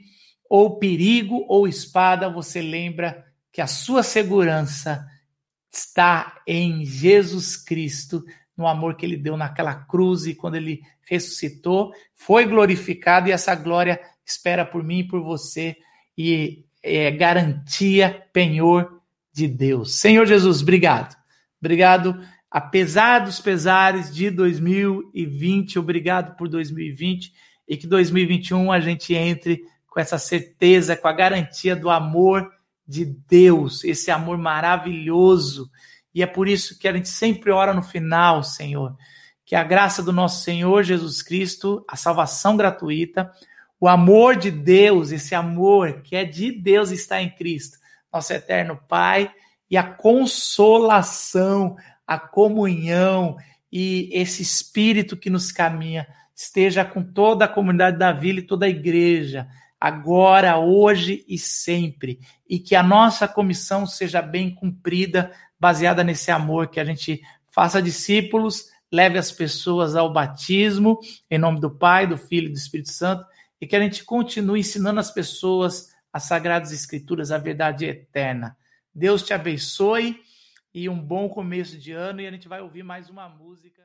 ou 0.48 0.78
perigo, 0.78 1.44
ou 1.48 1.68
espada, 1.68 2.28
você 2.28 2.60
lembra 2.60 3.24
que 3.52 3.60
a 3.60 3.66
sua 3.66 4.02
segurança 4.02 5.06
está 5.72 6.40
em 6.46 6.84
Jesus 6.84 7.56
Cristo, 7.56 8.24
no 8.56 8.66
amor 8.66 8.96
que 8.96 9.06
ele 9.06 9.16
deu 9.16 9.36
naquela 9.36 9.74
cruz 9.74 10.26
e 10.26 10.34
quando 10.34 10.56
ele 10.56 10.82
ressuscitou, 11.08 11.92
foi 12.14 12.44
glorificado 12.44 13.28
e 13.28 13.32
essa 13.32 13.54
glória 13.54 14.00
espera 14.24 14.64
por 14.64 14.82
mim 14.82 14.98
e 14.98 15.08
por 15.08 15.22
você 15.22 15.76
e 16.18 16.64
é 16.82 17.10
garantia, 17.10 18.26
penhor 18.32 19.00
de 19.32 19.46
Deus. 19.46 19.98
Senhor 19.98 20.26
Jesus, 20.26 20.62
obrigado. 20.62 21.16
Obrigado, 21.60 22.20
apesar 22.50 23.20
dos 23.20 23.40
pesares 23.40 24.12
de 24.12 24.30
2020, 24.30 25.78
obrigado 25.78 26.36
por 26.36 26.48
2020 26.48 27.32
e 27.68 27.76
que 27.76 27.86
2021 27.86 28.72
a 28.72 28.80
gente 28.80 29.14
entre 29.14 29.62
com 29.86 30.00
essa 30.00 30.18
certeza, 30.18 30.96
com 30.96 31.08
a 31.08 31.12
garantia 31.12 31.74
do 31.74 31.90
amor 31.90 32.50
de 32.86 33.04
Deus, 33.04 33.84
esse 33.84 34.10
amor 34.10 34.38
maravilhoso. 34.38 35.70
E 36.14 36.22
é 36.22 36.26
por 36.26 36.48
isso 36.48 36.78
que 36.78 36.88
a 36.88 36.92
gente 36.92 37.08
sempre 37.08 37.50
ora 37.50 37.72
no 37.72 37.82
final, 37.82 38.42
Senhor, 38.42 38.96
que 39.44 39.54
a 39.54 39.62
graça 39.62 40.02
do 40.02 40.12
nosso 40.12 40.42
Senhor 40.42 40.82
Jesus 40.82 41.22
Cristo, 41.22 41.84
a 41.88 41.96
salvação 41.96 42.56
gratuita, 42.56 43.30
o 43.80 43.88
amor 43.88 44.36
de 44.36 44.50
Deus, 44.50 45.10
esse 45.10 45.34
amor 45.34 46.02
que 46.02 46.14
é 46.14 46.24
de 46.24 46.52
Deus 46.52 46.90
está 46.90 47.22
em 47.22 47.30
Cristo, 47.30 47.78
nosso 48.12 48.32
eterno 48.32 48.78
Pai, 48.88 49.32
e 49.70 49.76
a 49.76 49.84
consolação, 49.84 51.76
a 52.10 52.18
comunhão 52.18 53.36
e 53.70 54.10
esse 54.12 54.42
espírito 54.42 55.16
que 55.16 55.30
nos 55.30 55.52
caminha 55.52 56.08
esteja 56.34 56.84
com 56.84 57.04
toda 57.04 57.44
a 57.44 57.48
comunidade 57.48 57.96
da 57.96 58.10
vila 58.10 58.40
e 58.40 58.42
toda 58.42 58.66
a 58.66 58.68
igreja 58.68 59.46
agora, 59.80 60.58
hoje 60.58 61.24
e 61.28 61.38
sempre, 61.38 62.18
e 62.48 62.58
que 62.58 62.74
a 62.74 62.82
nossa 62.82 63.28
comissão 63.28 63.86
seja 63.86 64.20
bem 64.20 64.52
cumprida, 64.52 65.30
baseada 65.58 66.02
nesse 66.02 66.32
amor, 66.32 66.66
que 66.66 66.80
a 66.80 66.84
gente 66.84 67.22
faça 67.48 67.80
discípulos, 67.80 68.66
leve 68.90 69.16
as 69.16 69.30
pessoas 69.30 69.94
ao 69.94 70.12
batismo, 70.12 70.98
em 71.30 71.38
nome 71.38 71.60
do 71.60 71.70
Pai, 71.70 72.08
do 72.08 72.18
Filho 72.18 72.48
e 72.48 72.52
do 72.52 72.58
Espírito 72.58 72.90
Santo, 72.90 73.24
e 73.60 73.68
que 73.68 73.76
a 73.76 73.80
gente 73.80 74.04
continue 74.04 74.58
ensinando 74.58 74.98
as 74.98 75.12
pessoas 75.12 75.94
as 76.12 76.24
Sagradas 76.24 76.72
Escrituras, 76.72 77.30
a 77.30 77.38
verdade 77.38 77.86
eterna. 77.86 78.56
Deus 78.92 79.22
te 79.22 79.32
abençoe 79.32 80.20
e 80.72 80.88
um 80.88 81.00
bom 81.00 81.28
começo 81.28 81.78
de 81.78 81.92
ano, 81.92 82.20
e 82.20 82.26
a 82.26 82.30
gente 82.30 82.48
vai 82.48 82.60
ouvir 82.60 82.82
mais 82.82 83.08
uma 83.10 83.28
música. 83.28 83.82